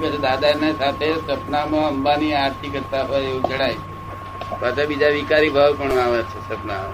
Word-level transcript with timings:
કે 0.00 0.10
દાદા 0.18 0.54
ને 0.54 0.72
સાથે 0.72 1.14
સપનામાં 1.14 1.88
અંબાની 1.88 2.34
આરતી 2.34 2.68
કરતા 2.68 3.02
હોય 3.02 3.28
એવું 3.28 3.42
જણાય 3.42 3.76
પાછા 4.60 4.86
બીજા 4.86 5.08
વિકારી 5.08 5.48
ભાવ 5.48 5.74
પણ 5.74 5.98
આવે 5.98 6.22
છે 6.22 6.38
સપના 6.48 6.84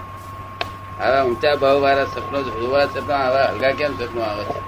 આવા 1.00 1.24
ઊંચા 1.24 1.54
ભાવ 1.54 1.80
વાળા 1.80 2.04
સપનો 2.04 2.42
જોવા 2.42 2.86
છતાં 2.86 3.26
આવા 3.26 3.42
હલકા 3.42 3.72
કેમ 3.72 3.98
સપનો 3.98 4.22
આવે 4.22 4.44
છે 4.44 4.60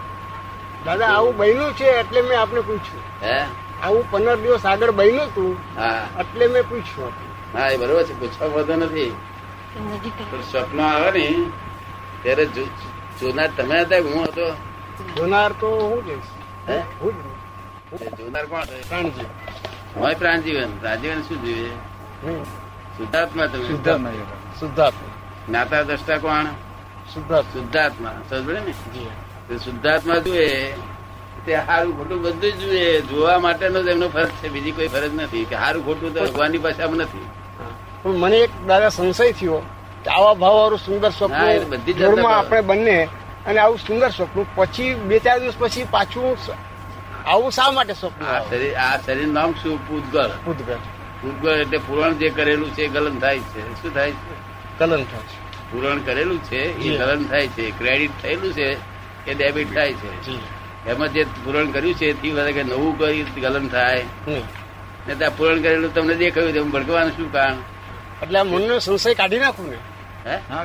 દાદા, 0.84 1.06
આવું 1.06 1.36
બન્યું 1.36 1.72
છે 1.72 1.84
એટલે 1.84 2.20
મેં 2.20 2.40
આપને 2.40 2.60
પૂછ્યું. 2.60 3.02
હે? 3.22 3.65
આવું 3.86 4.10
પંદર 4.10 4.36
દિવસ 4.36 4.66
આગળ 4.66 4.90
બન્યું 4.90 5.26
હતું 5.26 5.58
એટલે 6.20 6.46
મેં 6.46 6.62
પૂછ્યું 6.62 7.12
હા 7.54 7.68
એ 7.68 7.76
બરોબર 7.76 8.02
છે 8.02 8.20
પૂછવા 8.20 8.46
વધુ 8.46 8.74
નથી. 8.74 9.14
પણ 10.30 10.42
સપનો 10.52 10.82
આવે 10.82 11.10
ને 11.10 11.50
ત્યારે 12.22 12.46
જોનાર 13.20 13.50
તમે 13.56 13.80
હતા 13.80 13.96
હું 13.96 14.24
હતો? 14.24 14.46
જોનાર 15.16 15.52
તો 15.52 15.68
હું 15.70 16.06
જઈશ 16.06 16.28
જોનાર 18.18 18.46
કોણ 18.46 18.64
પ્રાણજી 18.88 19.26
હોય 19.96 20.14
પ્રાણજીવન. 20.14 20.68
રાજીવન 20.82 21.22
શું 21.22 21.44
જોઈએ? 21.44 21.70
હમ. 22.24 22.42
શુદ્ધાત્મા 22.96 23.46
તમે. 23.46 23.68
શુદ્ધાત્મા. 24.60 25.12
જ્ઞાતા 25.48 25.82
દ્રષ્ટા 25.82 26.18
કોણ? 26.18 26.44
શુદ્ધાત્મા. 27.14 27.52
શુદ્ધાત્મા. 27.52 28.12
સમજે 28.30 28.60
ને? 28.60 29.56
શુદ્ધાત્મા 29.58 30.18
જુએ 30.18 30.74
તે 31.46 31.56
સારું 31.66 31.96
ખોટું 31.98 32.22
બધું 32.22 32.52
જ 32.52 32.58
જુએ 32.58 33.00
જોવા 33.00 33.38
માટેનો 33.38 33.82
જ 33.82 33.88
એમનો 33.88 34.08
ફરજ 34.08 34.28
છે. 34.28 34.48
બીજી 34.48 34.70
કોઈ 34.70 34.88
ફરજ 34.88 35.14
નથી 35.14 35.44
કે 35.44 35.56
સારું 35.56 35.86
ખોટું 35.86 36.14
તો 36.14 36.24
ભગવાનની 36.24 36.58
ભાષામાં 36.58 36.96
નથી. 36.96 37.26
પણ 38.02 38.12
મને 38.12 38.36
એક 38.36 38.50
દાદા 38.66 38.88
સંશય 38.88 39.32
થયો 39.32 39.58
કે 40.04 40.10
આવા 40.10 40.34
ભાવવાળું 40.34 40.78
સુંદર 40.78 41.10
સ્વપ્ન 41.10 41.68
બધી 41.68 41.92
ભાવ. 41.92 42.26
આપણે 42.26 42.60
બંને 42.60 43.08
અને 43.46 43.58
આવું 43.58 43.78
સુંદર 43.78 44.10
સ્વપ્ન. 44.10 44.46
પછી 44.54 44.94
બે 44.94 45.18
ચાર 45.18 45.38
દિવસ 45.40 45.54
પછી 45.58 45.86
પાછું 45.90 46.36
આવું 47.26 47.52
શા 47.52 47.70
માટે 47.70 47.92
સ્વપ્ન 47.92 48.24
આ 48.24 48.42
શરીર 48.50 48.74
આ 48.74 48.98
શરીર 49.06 49.28
નામ 49.28 49.52
શું? 49.52 49.88
પૂતગળ. 49.88 50.30
પૂતગળ. 50.44 50.74
પૂતગળ 51.22 51.56
એટલે 51.56 51.78
પુરાણ 51.78 52.12
જે 52.12 52.28
કરેલું 52.28 52.70
છે 52.74 52.82
એ 52.82 52.88
ગલન 52.88 53.18
થાય 53.18 53.38
છે. 53.38 53.82
શું 53.82 53.94
થાય 53.94 54.10
છે? 54.10 54.36
ગલન 54.78 55.02
થાય 55.04 55.30
છે. 55.30 55.72
પુરાણ 55.72 55.98
કરેલું 55.98 56.44
છે 56.44 56.60
એ. 56.84 56.98
ગલન 56.98 57.24
થાય 57.24 57.48
છે. 57.48 57.70
ક્રેડિટ 57.70 58.22
થયેલું 58.22 58.52
છે 58.52 58.68
એ 59.26 59.34
ડેબિટ 59.34 59.74
થાય 59.74 59.92
છે. 59.92 60.55
એમાં 60.90 61.08
જે 61.14 61.22
પૂરણ 61.44 61.70
કર્યું 61.74 61.94
છે 61.98 62.06
એથી 62.12 62.32
વધારે 62.36 62.62
નવું 62.62 62.92
કઈ 62.98 63.40
ગલન 63.44 63.66
થાય. 63.68 64.04
ને 65.06 65.14
ત્યાં 65.18 65.36
પૂરણ 65.38 65.62
કરેલું 65.62 65.94
તમને 65.94 66.14
દેખાયું 66.22 66.52
તેમ 66.56 66.70
ભડકવાનું 66.74 67.12
શું 67.16 67.28
કારણ? 67.32 67.58
એટલે 68.22 68.38
આ 68.38 68.44
મનનો 68.44 68.74
સંશય 68.78 69.14
કાઢી 69.20 69.42
નાખું 69.44 69.66
ને? 69.70 69.78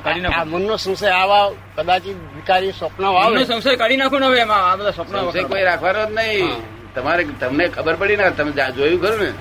કાઢી 0.04 0.26
આ 0.26 0.30
નાખો. 0.30 0.46
મનનો 0.54 0.76
સંશય 0.84 1.10
આવા 1.22 1.46
કદાચિત 1.78 2.18
વિકારી 2.36 2.74
સ્વપ્ન 2.80 3.04
આવે. 3.06 3.44
સંશય 3.50 3.76
કાઢી 3.82 4.00
નાખો 4.02 4.18
ને 4.20 4.26
હવે 4.26 4.40
એમાં 4.46 4.62
આ 4.70 4.76
બધા 4.76 4.94
સ્વપ્ન 4.98 5.14
સંશય 5.18 5.44
કોઈ 5.52 5.64
રાખવાનો 5.70 6.02
જ 6.06 6.12
નહીં. 6.18 6.50
તમારે 6.96 7.24
તમને 7.42 7.66
ખબર 7.76 7.96
પડી 8.00 8.18
ને 8.22 8.30
તમે 8.38 8.52
જોયું 8.78 9.00
ખરું 9.04 9.20
ને? 9.24 9.32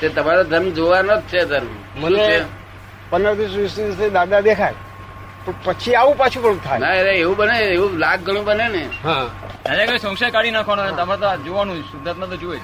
તે 0.00 0.08
તમારો 0.16 0.42
ધર્મ 0.50 0.66
જોવાનો 0.76 1.14
જ 1.20 1.22
છે 1.32 1.40
ધર્મ. 1.50 1.70
મને 2.02 2.26
પંદર 3.10 3.34
દિવસ 3.38 3.54
વીસ 3.60 3.74
દિવસે 3.78 4.06
દાદા 4.16 4.40
દેખાય. 4.40 4.74
તો 5.46 5.54
પછી 5.64 5.94
આવું 5.94 6.16
પાછું 6.16 6.42
પણ 6.42 6.58
થાય? 6.58 6.78
ના 6.78 6.86
અરે 6.86 7.18
એવું 7.18 7.36
બને 7.36 7.58
એવું 7.58 7.98
લાખ 7.98 8.20
ગણું 8.20 8.44
બને 8.44 8.68
ને. 8.68 8.88
હા. 9.04 9.24
કઈ 9.86 9.98
સંશય 9.98 10.30
કાઢી 10.30 10.50
નાખવાનો 10.50 10.90
તમારે 10.90 11.20
તો 11.20 11.42
જોવાનું 11.42 11.82
જ, 11.82 11.84
શુદ્ધાત્મા 11.84 12.26
તો 12.26 12.36
જુએ 12.36 12.58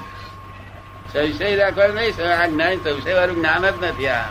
સંશય 1.12 1.56
રાખવાનો 1.56 1.94
નહીં 1.94 2.40
આ 2.42 2.46
જ્ઞાન 2.46 2.76
સંશય 2.76 3.14
વાળું 3.14 3.36
જ્ઞાન 3.36 3.70
જ 3.70 3.84
નથી 3.84 4.08
આ. 4.08 4.24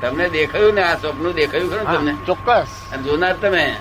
તમને 0.00 0.28
દેખાયું 0.28 0.74
ને 0.74 0.82
આ 0.82 0.94
સપનું 0.94 1.34
દેખાયું 1.34 1.70
ખરું 1.70 1.94
તમને? 1.94 2.14
ચોક્કસ. 2.26 2.66
અને 2.92 3.02
જોનાર 3.02 3.32
તમે? 3.32 3.76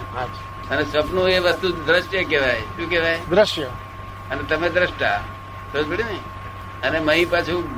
અને 0.72 0.84
સપનું 0.84 1.30
એ 1.30 1.40
વસ્તુ 1.40 1.72
દ્રશ્ય 1.72 2.24
કહેવાય. 2.24 2.60
શું 2.60 2.90
કહેવાય? 2.90 3.20
દ્રશ્ય. 3.30 3.64
અને 4.32 4.44
તમે 4.44 4.70
દ્રષ્ટા. 4.70 5.22
સમજ 5.74 5.90
પડી 5.90 6.04
ને? 6.04 6.20
અને 6.88 7.00
મહી 7.00 7.26
પાછું 7.26 7.78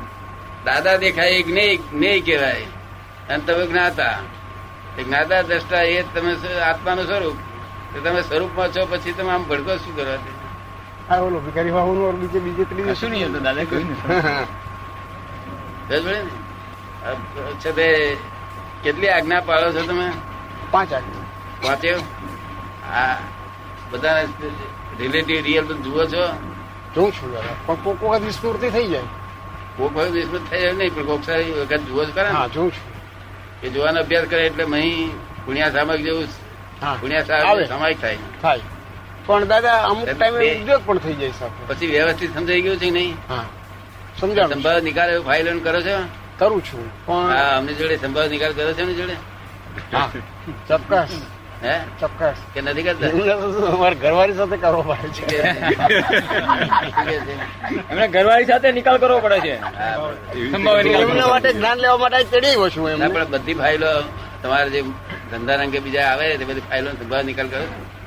દાદા 0.66 0.98
દેખાય 0.98 1.30
એક 1.30 1.48
નહીં 1.48 1.82
જ્ઞેય 1.92 2.22
કહેવાય. 2.22 2.66
અને 3.30 3.38
તમે 3.38 3.68
જ્ઞાતા. 3.68 4.20
જ્ઞાતા 4.98 5.42
દ્રષ્ટા 5.42 5.82
એ 5.82 6.04
જ 6.04 6.06
તમે 6.14 6.32
આત્માનું 6.60 7.06
સ્વરૂપ. 7.06 7.38
તો 7.94 8.00
તમે 8.02 8.22
સ્વરૂપમાં 8.22 8.72
છો 8.72 8.88
પછી 8.90 9.12
તમે 9.12 9.32
આમ 9.32 9.44
ભડકો 9.44 9.78
શું 9.78 9.96
કરવા 9.96 10.16
દે? 10.16 10.32
હા 11.10 11.20
ઓલો 11.20 11.40
ભિખારી 11.40 11.72
બાબુ 11.72 11.94
નું 11.94 12.20
બીજે 12.20 12.40
બીજે 12.40 12.64
ત્રીજે 12.64 13.08
નહીં 13.10 13.26
હતું 13.26 13.44
દાદા? 13.44 13.64
કહ્યું? 13.64 13.88
ને? 13.90 13.96
પડી 15.90 17.60
છે 17.60 17.72
તે 17.72 18.18
કેટલી 18.84 19.10
આજ્ઞા 19.10 19.40
પાળો 19.40 19.74
છો 19.74 19.82
તમે? 19.82 20.12
પાંચ 20.72 20.94
આજ્ઞા. 20.94 21.26
વાંચે 21.64 21.96
આ 22.94 23.16
બધા 23.92 24.22
રિલેટિવ 25.00 25.42
રિયલ 25.44 25.66
જુઓ 25.66 26.06
છો? 26.06 26.24
જોઉં 26.96 27.12
છું 27.12 27.32
પણ 27.66 27.76
કોક 27.76 28.04
વખત 28.04 28.22
વિસ્મૃતિ 28.22 28.70
થઈ 28.70 28.88
જાય. 28.88 29.02
કોક 29.78 29.96
વખત 29.96 30.12
વિસ્મૃત 30.12 30.42
જાય 30.52 30.72
નહીં 30.74 30.96
પણ 30.96 31.06
કોક 31.06 31.24
સારી 31.24 31.52
વખત 31.52 31.82
જુઓ 31.82 32.06
જ 32.06 32.16
ખરા 32.16 32.32
હા 32.32 32.48
જોઉં 32.48 32.72
છું. 32.72 32.89
એ 33.64 33.70
જોવાનો 33.70 34.00
અભ્યાસ 34.00 34.26
કરે 34.30 34.46
એટલે 34.46 34.66
મહી 34.66 35.10
પુણ્યા 35.46 35.70
સામક 35.70 35.96
જેવું 35.96 36.28
પુણ્યા 37.02 37.24
સામાયિક 37.24 38.02
થાય. 38.02 38.18
થાય. 38.42 38.60
પણ 39.26 39.48
દાદા 39.48 39.78
અમુક 39.84 40.10
ટાઈમે 40.10 40.62
ઉદ્યોગ 40.62 40.82
પણ 40.86 40.98
થઈ 40.98 41.14
જાય 41.14 41.32
સાહેબ 41.32 41.54
પછી 41.68 41.88
વ્યવસ્થિત 41.88 42.36
સમજાઈ 42.36 42.62
ગયું 42.62 42.78
છે 42.78 42.86
કે 42.86 42.92
નહીં? 42.92 43.14
સમજાવ. 44.20 44.54
સંભાવ 44.54 44.80
નિકાલ 44.80 45.10
એવું 45.10 45.26
ફાઇલ 45.26 45.60
કરો 45.60 45.82
છો? 45.82 45.98
કરું 46.38 46.62
છું 46.64 47.06
પણ 47.06 47.34
અમને 47.58 47.74
જોડે 47.74 47.98
સંભાવ 47.98 48.28
નિકાલ 48.28 48.54
કરો 48.54 48.74
છો 48.74 48.86
ને 48.86 48.94
જોડે? 48.94 49.16
ચોક્કસ. 50.68 51.10
હે? 51.64 51.76
ચોક્કસ. 52.00 52.40
કે 52.54 52.60
નથી 52.62 52.84
કરતા? 52.88 53.10
અમારા 53.74 54.00
ઘરવાળી 54.04 54.38
સાથે 54.40 54.58
કરવો 54.64 54.82
પડે 54.90 55.10
છે? 55.18 55.38
એમને 57.92 58.08
ઘરવાળી 58.16 58.50
સાથે 58.52 58.72
નિકાલ 58.78 58.98
કરવો 59.04 59.20
પડે 59.26 59.40
છે. 59.46 59.54
એમના 61.04 61.28
માટે 61.34 61.50
જ્ઞાન 61.54 61.78
લેવા 61.84 62.00
માટે 62.04 62.20
ચડી 62.32 62.56
ગયો 62.56 62.70
છું 62.70 63.00
ના, 63.00 63.10
પણ 63.16 63.32
બધી 63.34 63.58
ફાઇલો 63.62 63.92
તમારે 64.44 64.70
જે 64.76 64.82
ધંધા 65.32 65.58
રંગે 65.62 65.80
બીજા 65.86 66.08
આવે 66.12 66.26
તે 66.40 66.46
બધી 66.50 66.68
ફાઇલો 66.70 66.90
સંભાવ 67.00 67.24
નિકાલ 67.30 67.48
કરો. 67.54 67.66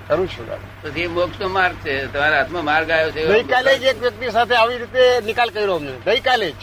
કરું 0.08 0.28
છું 0.32 0.46
પછી 0.82 1.08
મોક્ષ 1.16 1.38
નો 1.40 1.48
માર્ગ 1.56 1.76
છે 1.84 1.92
તમારા 2.12 2.38
હાથમાં 2.38 2.64
માર્ગ 2.70 2.88
આવ્યો 2.90 3.10
છે 3.16 3.20
ગઈકાલે 3.32 3.72
જ 3.82 3.84
એક 3.92 3.98
વ્યક્તિ 4.04 4.26
સાથે 4.36 4.54
આવી 4.62 4.78
રીતે 4.82 5.02
નિકાલ 5.28 5.50
કર્યો 5.54 5.76
અમને. 5.76 5.92
ગઈકાલે 6.06 6.48
જ. 6.50 6.54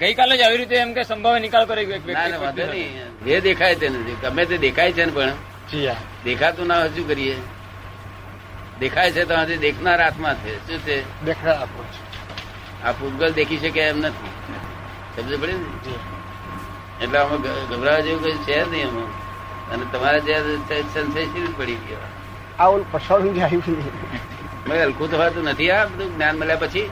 ગઈકાલે 0.00 0.34
જ 0.38 0.40
આવી 0.42 0.60
રીતે 0.62 0.76
એમ 0.84 0.90
કે 0.96 1.02
સંભાવે 1.10 1.38
નિકાલ 1.46 1.64
કરી 1.70 1.82
એક 1.82 1.90
વ્યક્તિ 2.06 2.12
વાંધો 2.44 2.64
નહીં. 2.74 2.92
જે 3.26 3.40
દેખાય 3.48 3.74
તે 3.82 3.86
નથી. 3.88 4.16
ગમે 4.22 4.42
તે 4.50 4.56
દેખાય 4.66 4.92
છે 4.92 5.04
ને 5.06 5.12
પણ. 5.16 5.32
દેખાતું 6.24 6.66
ના 6.66 6.84
હજુ 6.84 7.04
કરીએ? 7.04 7.36
દેખાય 8.80 9.12
છે 9.12 9.24
તો 9.24 9.34
હજી 9.34 9.56
દેખનાર 9.56 10.00
આત્મા 10.00 10.34
છે. 10.34 10.66
શું 10.66 10.78
છે? 10.78 11.24
દેખનાર 11.24 11.54
આપો 11.54 11.84
છો. 11.84 12.04
આ 12.88 12.92
પૂતગલ 12.92 13.32
દેખી 13.32 13.56
શકે 13.56 13.80
એમ 13.80 13.98
નથી. 13.98 14.28
સમજ 15.16 15.40
પડી 15.42 15.52
ને? 15.52 15.94
એટલે 17.04 17.18
આમાં 17.18 17.42
ગભરાવા 17.68 18.00
જેવું 18.00 18.22
કઈ 18.22 18.32
છે 18.32 18.70
નહીં 18.70 18.88
એમાં. 18.88 19.24
અને 19.70 19.84
તમારે 19.92 20.20
જે 20.20 20.56
સંશયશીલ 20.94 21.54
પડી 21.56 21.74
ગયો. 21.74 21.96
આ 22.58 22.66
ઓલ 22.66 22.84
પસંદ 22.90 23.38
આવ્યું 23.38 23.62
હલકું 24.70 25.10
થવાતું 25.10 25.44
નથી 25.44 25.70
આ 25.70 25.84
બધું 25.84 26.14
જ્ઞાન 26.14 26.36
મળ્યા 26.36 26.56
પછી? 26.56 26.90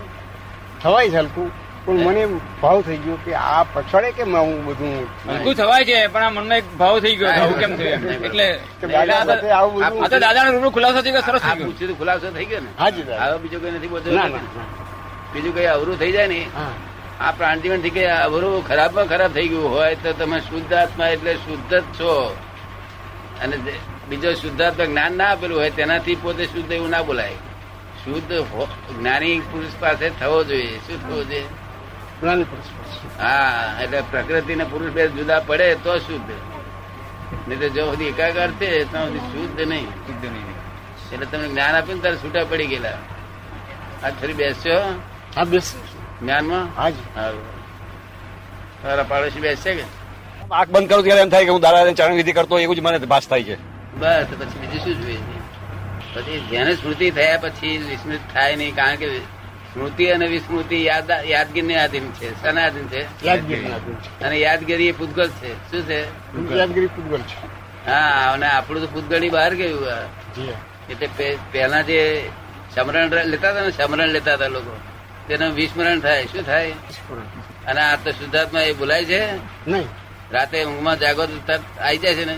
થવાય 0.83 1.10
છે 1.10 1.16
હલકું. 1.16 1.61
પણ 1.87 2.04
મને 2.06 2.22
ભાવ 2.62 2.78
થઈ 2.87 2.98
ગયો 3.04 3.16
કે 3.25 3.32
આ 3.37 3.62
પછાડે 3.72 4.10
કે 4.16 4.22
હું 4.25 4.59
બધું 4.66 4.93
હલકું 5.28 5.54
થવાય 5.54 5.84
છે 5.84 5.97
પણ 6.09 6.25
આ 6.26 6.31
મનમાં 6.31 6.59
એક 6.59 6.66
ભાવ 6.78 6.97
થઈ 7.04 7.16
ગયો 7.16 7.32
આવું 7.32 7.59
કેમ 7.60 7.72
થયું 7.78 8.25
એટલે 8.28 8.47
દાદા 8.93 9.37
આવું 9.59 9.82
આ 9.84 9.91
બધું 9.91 10.10
તો 10.10 10.19
દાદાનો 10.25 10.53
રૂબરૂ 10.54 10.72
ખુલાસો 10.76 11.00
થઈ 11.03 11.12
ગયો 11.12 11.25
સરસ 11.28 11.42
પૂછ્યું 11.60 11.91
તો 11.91 11.94
ખુલાસો 12.00 12.26
થઈ 12.37 12.47
ગયો 12.50 12.60
ને? 12.60 12.71
હાજી 12.78 13.04
દાદા. 13.09 13.26
હવે 13.26 13.38
બીજું 13.42 13.60
કઈ 13.62 13.72
નથી 13.76 13.91
બોલતો? 13.92 14.10
ના 14.10 14.28
ના. 14.28 14.42
ના. 14.56 14.66
બીજું 15.32 15.54
કઈ 15.56 15.66
અવરું 15.75 15.98
થઈ 16.00 16.12
જાય 16.12 16.28
ને? 16.28 16.41
આ 17.21 17.32
પ્રાણજીવનથી 17.38 17.95
કે 17.97 18.04
અવરું 18.27 18.54
ખરાબમાં 18.68 19.09
ખરાબ 19.12 19.33
થઈ 19.36 19.48
ગયું 19.53 19.71
હોય 19.74 19.97
તો 20.03 20.12
તમે 20.21 20.39
શુદ્ધ 20.48 20.72
આત્મા 20.80 21.09
એટલે 21.15 21.33
શુદ્ધ 21.47 21.65
જ 21.71 21.80
છો. 21.98 22.12
અને 23.42 23.56
બીજો 24.09 24.30
શુદ્ધાત્મક 24.42 24.89
જ્ઞાન 24.91 25.12
ના 25.21 25.30
આપેલું 25.33 25.59
હોય 25.59 25.71
તેનાથી 25.80 26.16
પોતે 26.22 26.45
શુદ્ધ 26.53 26.72
એવું 26.77 26.91
ના 26.95 27.03
બોલાય. 27.03 27.39
શુદ્ધ 28.04 28.33
જ્ઞાની 28.98 29.41
પુરુષ 29.51 29.74
પાસે 29.83 30.06
થવો 30.21 30.39
જોઈએ. 30.45 30.78
શું 30.86 30.98
થવું 31.03 31.24
જોઈએ? 31.30 31.45
હા 32.22 33.83
એટલે 33.83 34.01
પ્રકૃતિ 34.10 34.54
ને 34.54 34.65
પુરુષ 34.65 34.91
બે 34.91 35.09
જુદા 35.09 35.41
પડે 35.41 35.74
તો 35.74 35.98
શુદ્ધ. 35.98 36.33
નહીં 37.48 37.60
તો 37.60 37.69
જો 37.69 37.86
સુધી 37.91 38.04
એકાકાર 38.04 38.51
છે 38.51 38.84
તો 38.84 38.98
સુધી 38.98 39.19
શુદ્ધ 39.19 39.60
નહીં. 39.60 39.86
શુદ્ધ 39.86 40.24
નહીં. 40.24 40.53
એટલે 41.13 41.27
તમે 41.27 41.48
જ્ઞાન 41.48 41.74
આપ્યું 41.74 41.97
ને 41.97 42.03
ત્યારે 42.03 42.16
છૂટા 42.16 42.45
પડી 42.45 42.66
ગયેલા. 42.66 42.98
આ 44.04 44.10
ફરી 44.10 44.33
બેસશો? 44.33 44.77
હા 45.36 45.45
બેસ 45.45 45.74
જ્ઞાનમાં? 46.22 46.65
હા 46.77 46.91
તારા 48.83 49.03
પાડોશી 49.03 49.41
બેસશે 49.41 49.75
કે? 49.75 49.84
આંખ 50.53 50.71
બંધ 50.71 50.89
કરું 50.89 51.04
ત્યારે 51.04 51.21
એમ 51.21 51.28
થાય 51.28 51.45
કે 51.45 51.51
હું 51.51 51.60
દાદા 51.60 51.92
ચરણ 51.92 52.15
વિધિ 52.15 52.33
કરતો 52.33 52.54
હોય 52.54 52.63
એવું 52.63 52.77
જ 52.77 52.80
મને 52.80 52.98
ભાસ 52.98 53.28
થાય 53.28 53.42
છે. 53.42 53.57
બસ 53.98 54.27
તો 54.30 54.34
પછી 54.36 54.59
બીજું 54.60 54.80
શું 54.84 54.95
જોઈએ? 55.03 55.18
છે? 55.18 55.39
પછી 56.15 56.41
જેને 56.51 56.75
સ્મૃતિ 56.75 57.10
થયા 57.10 57.36
પછી 57.36 57.77
વિસ્મૃત 57.78 58.21
થાય 58.34 58.57
નહીં 58.57 58.75
કારણ 58.75 58.97
કે 58.97 59.07
સ્મૃતિ 59.72 60.07
અને 60.07 60.27
વિસ્મૃતિ 60.27 60.84
યાદ 60.84 61.57
ને 61.57 61.77
આધીન 61.77 62.13
છે 62.13 62.42
શાના 62.42 62.66
આધીન 62.66 62.89
છે? 62.89 63.27
યાદગીરી 63.27 63.72
અને 64.24 64.36
યાદગીરી 64.36 64.89
એ 64.89 64.92
પૂતગલ 64.92 65.28
છે. 65.28 65.53
શું 65.71 65.83
છે? 65.83 66.01
યાદગીરી 66.59 66.86
પૂતગલ 66.86 67.19
છે. 67.19 67.91
હા 67.91 68.33
અને 68.33 68.47
આપણું 68.47 68.80
તો 68.80 68.86
પૂતગલની 68.86 69.28
બહાર 69.28 69.54
ગયું. 69.54 69.86
એટલે 70.91 71.36
પહેલા 71.53 71.83
જે 71.83 72.30
સમરણ 72.74 73.24
લેતા 73.24 73.51
હતા 73.51 73.63
ને 73.63 73.71
સમરણ 73.71 74.09
લેતા 74.09 74.34
હતા 74.34 74.47
લોકો. 74.47 74.77
તેનું 75.28 75.54
વિસ્મરણ 75.54 76.01
થાય. 76.01 76.25
શું 76.25 76.47
થાય? 76.47 76.71
અને 77.66 77.80
આ 77.80 77.97
તો 77.97 78.10
શુદ્ધાત્મા 78.10 78.60
એ 78.60 78.72
બોલાય 78.72 79.04
છે? 79.04 79.21
નહીં. 79.66 79.86
રાતે 80.33 80.65
ઊંઘમાં 80.65 80.98
જાગો 80.98 81.22
આવી 81.22 81.98
જાય 81.98 82.15
છે 82.15 82.25
ને? 82.25 82.36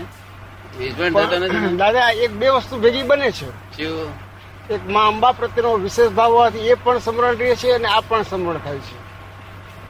વિસ્મરણ 0.79 1.13
થતો 1.13 1.37
નથી 1.39 1.75
દાદા 1.77 2.09
એક 2.09 2.31
બે 2.31 2.49
વસ્તુ 2.49 2.79
ભેગી 2.79 3.03
બને 3.03 3.31
છે. 3.31 3.47
શું? 3.77 4.24
એક 4.71 4.89
માં 4.89 5.07
અંબા 5.07 5.31
પ્રત્યેનો 5.31 5.77
વિશેષ 5.77 6.09
ભાવ 6.09 6.31
હોવાથી 6.31 6.59
એ 6.59 6.73
પણ 6.73 6.99
સમરણ 6.99 7.37
રહે 7.37 7.55
છે 7.55 7.71
અને 7.71 7.87
આ 7.87 7.99
પણ 7.99 8.23
સમરણ 8.23 8.57
થાય 8.57 8.77
છે. 8.77 9.05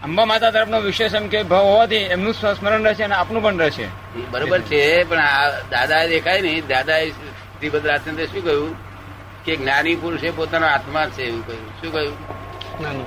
અંબા 0.03 0.25
માતા 0.25 0.51
તરફનો 0.51 0.79
વિશેષ 0.79 1.13
એમ 1.13 1.27
કે 1.27 1.43
ભાવ 1.43 1.65
હોવાથી 1.65 1.95
એમનું 1.95 2.33
સ્મરણ 2.33 2.83
રહેશે 2.83 3.03
અને 3.03 3.15
આપનું 3.15 3.43
પણ 3.43 3.57
રહેશે. 3.57 3.87
બરોબર 4.31 4.61
છે 4.61 5.03
પણ 5.03 5.19
આ 5.19 5.49
દાદા 5.49 6.05
દેખાય 6.05 6.41
નહીં. 6.41 6.67
દાદા 6.67 6.99
શ્રીભદ્ર 6.99 7.89
રાજચંદ્રે 7.89 8.25
શું 8.25 8.43
કહ્યું? 8.43 8.75
કે 9.45 9.55
જ્ઞાની 9.55 9.95
પુરુષે 9.95 10.31
પોતાનો 10.31 10.67
આત્મા 10.67 11.05
છે 11.05 11.23
એવું 11.23 11.47
કહ્યું. 11.47 11.81
શું 11.81 11.93
કહ્યું? 11.93 13.01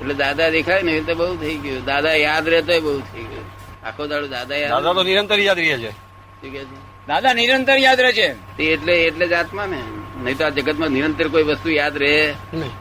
એટલે 0.00 0.14
દાદા 0.14 0.48
દેખાય 0.48 0.82
ને 0.82 0.92
એટલે 0.92 1.14
બહુ 1.14 1.36
થઈ 1.36 1.56
ગયું. 1.56 1.84
દાદા 1.84 2.10
યાદ 2.10 2.48
રહેતો 2.48 2.80
બહુ 2.80 3.00
થઈ 3.00 3.22
ગયું. 3.22 3.44
આખો 3.86 4.06
દાડો 4.06 4.26
દાદા 4.26 4.56
યાદ 4.56 4.70
દાદા 4.70 4.92
તો 4.92 5.02
નિરંતર 5.02 5.38
યાદ 5.38 5.58
રહે 5.58 5.78
છે. 5.78 5.90
શું 5.90 6.52
કહે 6.52 6.64
છે? 6.64 7.06
દાદા 7.06 7.32
નિરંતર 7.32 7.76
યાદ 7.76 8.00
રહે 8.00 8.12
છે. 8.12 8.56
તે 8.56 8.64
એટલે 8.64 8.94
એટલે 9.02 9.28
જ 9.28 9.32
આત્મા 9.32 9.66
ને 9.66 9.82
નહીં 10.26 10.36
તો 10.38 10.44
આ 10.44 10.48
જગતમાં 10.48 10.90
નિરંતર 10.90 11.28
કોઈ 11.28 11.42
વસ્તુ 11.42 11.70
યાદ 11.70 11.96
રહે. 11.96 12.34
નહીં. 12.54 12.72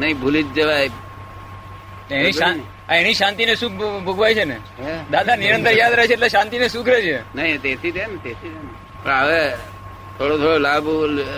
નહીં 0.00 0.20
ભૂલી 0.20 0.42
જ 0.42 0.52
જવાય. 0.52 0.90
એની 2.90 3.14
શાંતિ 3.14 3.46
ને 3.46 3.54
સુખ 3.54 3.72
ભોગવાય 4.04 4.34
છે 4.34 4.44
ને? 4.44 4.58
દાદા 5.10 5.36
નિરંતર 5.36 5.72
યાદ 5.78 5.94
રહે 5.94 6.06
છે 6.06 6.12
એટલે 6.12 6.28
શાંતિને 6.28 6.68
સુખ 6.68 6.88
રહે 6.88 7.00
છે. 7.02 7.16
નહીં 7.34 7.60
તેથી 7.60 7.92
છે 7.92 8.06
ને 8.06 8.16
તેથી 8.22 8.48
છે 8.48 9.04
પણ 9.04 9.12
હવે 9.22 9.40
થોડો 10.18 10.36
થોડો 10.38 10.58
લાભ 10.58 10.86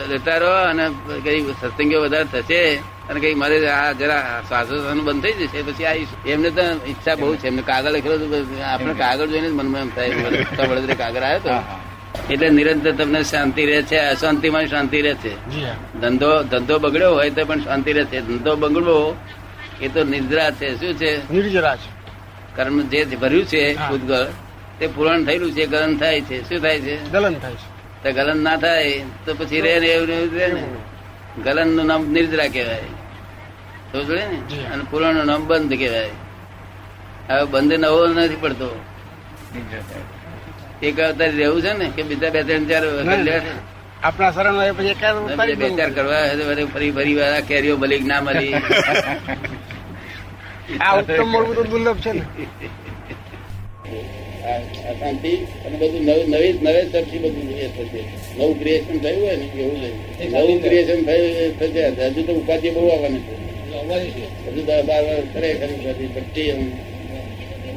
લેતા 0.08 0.36
રહો 0.36 0.52
અને 0.70 0.84
કઈ 1.24 1.40
સત્સંગો 1.60 1.98
વધારે 2.00 2.26
થશે 2.32 2.60
અને 3.08 3.20
કઈ 3.20 3.34
મારે 3.34 3.56
આ 3.68 3.92
જરા 3.92 4.42
શ્વાસોશ્વાસનું 4.48 5.04
બંધ 5.04 5.22
થઈ 5.22 5.32
જશે 5.32 5.62
પછી 5.62 5.84
આવીશ 5.84 6.08
એમને 6.26 6.50
તો 6.50 6.62
ઈચ્છા 6.86 7.14
બહુ 7.14 7.34
છે. 7.36 7.46
એમને 7.46 7.62
કાગળ 7.62 7.90
લખેલો 7.90 8.16
આપણે 8.64 8.94
કાગળ 8.94 9.26
જોઈને 9.26 9.48
મનમાં 9.48 9.80
એમ 9.80 9.90
થાય 9.90 10.10
વડોદરા 10.70 10.94
કાગળ 10.94 11.22
આવ્યો 11.22 11.38
તો. 11.38 11.50
હા, 11.50 11.64
હા. 11.68 11.80
એટલે 12.31 12.49
નિરંતર 12.49 12.93
તમને 12.93 13.25
શાંતિ 13.25 13.66
રહે 13.66 13.82
છે 13.82 13.96
અશાંતિમાં 13.96 14.66
શાંતિ 14.66 15.02
રહે 15.02 15.14
છે. 15.14 15.50
ધંધો 16.00 16.43
ધંધો 16.43 16.78
બગડ્યો 16.78 17.14
હોય 17.14 17.31
તો 17.31 17.44
પણ 17.44 17.60
શાંતિ 17.60 17.93
રહે 17.93 18.05
છે. 18.05 18.20
ધંધો 18.20 18.56
બગડવો 18.56 19.16
એ 19.81 19.88
તો 19.88 20.05
નિદ્રા 20.05 20.50
છે. 20.50 20.75
શું 20.81 20.94
છે? 20.94 21.32
નિર્જરા 21.32 21.76
છે. 21.76 21.99
કર્મ 22.56 22.81
જે 22.81 23.05
ભર્યું 23.05 23.44
છે 23.44 23.75
હા. 23.75 23.90
તે 24.78 24.87
પૂરણ 24.87 25.25
થયેલું 25.25 25.52
છે 25.52 25.66
ગલન 25.66 25.96
થાય 25.96 26.20
છે. 26.20 26.49
શું 26.49 26.60
થાય 26.60 26.81
છે? 26.81 27.10
ગલન 27.10 27.34
થાય 27.34 27.52
છે. 27.52 27.78
તો 28.02 28.12
ગલન 28.12 28.43
ના 28.43 28.56
થાય 28.56 29.02
તો 29.26 29.34
પછી 29.34 29.61
રે 29.61 29.81
ને 29.81 29.87
એવું 29.87 30.38
રહે 30.38 30.46
ને. 30.46 30.64
ગલનનું 31.43 31.87
નામ 31.87 32.12
નિર્જરા 32.12 32.46
કહેવાય. 32.46 32.82
સમજે 33.93 34.14
ને? 34.14 34.64
અને 34.64 34.84
પૂરણનું 34.90 35.25
નામ 35.25 35.46
બંધ 35.46 35.78
કહેવાય. 35.78 36.11
હવે 37.31 37.44
બંધ 37.44 37.72
નવો 37.72 38.06
નથી 38.06 38.37
પડતો. 38.37 38.84
એક 40.82 40.98
અવતાર 40.98 41.30
રહેવું 41.30 41.62
છે 41.62 41.72
ને 41.75 41.86
કે 41.90 42.02
બીજા 42.04 42.30
બે 42.30 42.40
ત્રણ 42.44 42.64
ચાર 42.66 42.84
આપણા 44.00 44.32
શરણ 44.32 44.56
હોય 44.56 44.72
પછી 44.75 44.90
એકાદ 44.90 45.16
બે. 45.58 45.66
ચાર 45.78 45.90
કરવા 45.90 46.22
હોય 46.22 46.36
તો 46.36 46.44
વળી 46.44 46.66
ફરી 46.66 46.92
ફરી 46.92 47.14
વાર 47.14 47.42
કેરીઓ 47.42 47.75
મળી 47.76 48.04
ના 48.04 48.20
મળી? 48.20 48.52
આ 50.80 50.92
ઉત્તમ 50.98 51.28
મળવું 51.28 51.54
તો 51.56 51.62
દુર્લભ 51.64 52.00
છે 52.00 52.12
ને. 52.12 52.25
શાંતિ. 55.00 55.32
અને 55.64 55.76
બધું 55.76 56.02
નવી 56.04 56.26
નવી 56.26 56.52
બધું 56.54 56.86
થશે 56.92 58.00
નવું 58.36 58.52
ક્રિએશન 58.58 58.96
થયું 59.02 59.20
હોય 59.20 59.36
ને 59.36 59.46
એવું 59.56 59.78
નવું 60.32 60.58
ક્રિએશન 60.60 61.00
થયું 61.04 61.52
થશે. 61.58 61.82
હજુ 62.06 62.20
તો 62.22 62.32
ઉપાધિ 62.32 62.69
બહુ 62.70 62.82
આવવાની 62.90 63.25
છે. 63.26 63.34
હજુ 64.44 64.60
દસ 64.60 64.82
બાર 64.88 65.02
વર્ષ 65.06 65.28
ખરે 65.32 65.48
ખરી 65.60 65.78
બધી 65.84 66.10
બધી 66.16 66.50
એમ 66.50 66.62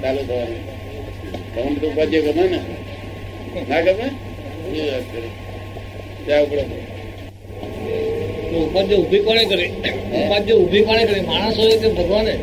ચાલુ 0.01 0.21
થવાની. 0.23 0.61
તમે 1.53 1.69
બધું 1.71 1.91
ઉપાધિઓ 1.91 2.21
ગમે 2.23 2.45
ને. 2.47 2.59
ના 3.69 3.81
ગમે? 3.81 4.07
એ 4.77 4.91
વાત 4.91 5.03
કરી. 5.11 5.31
ત્યાં 6.25 6.43
ઉપડે. 6.43 6.63
ઉપાધ્ય 8.55 8.95
ઊભી 8.95 9.19
કોણે 9.19 9.45
કરી? 9.45 9.69
ઉપાધ્ય 10.25 10.53
ઊભી 10.53 10.81
કોણે 10.81 11.05
કરી? 11.05 11.19
માણસો 11.19 11.69
કે 11.69 11.87
ભગવાને? 11.87 12.37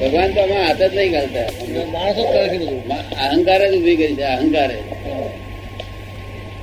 ભગવાન 0.00 0.32
તો 0.34 0.40
આમાં 0.40 0.66
હાથ 0.66 0.82
જ 0.82 0.96
નહીં 0.96 1.12
ઘાલતા 1.12 1.48
માણસો 1.92 2.22
કરે 2.24 2.48
છે 2.48 2.58
બધું. 2.58 2.88
અહંકાર 3.28 3.70
જ 3.70 3.76
ઊભી 3.76 3.96
કરી 3.96 4.14
છે 4.14 4.22
અહંકાર. 4.22 4.70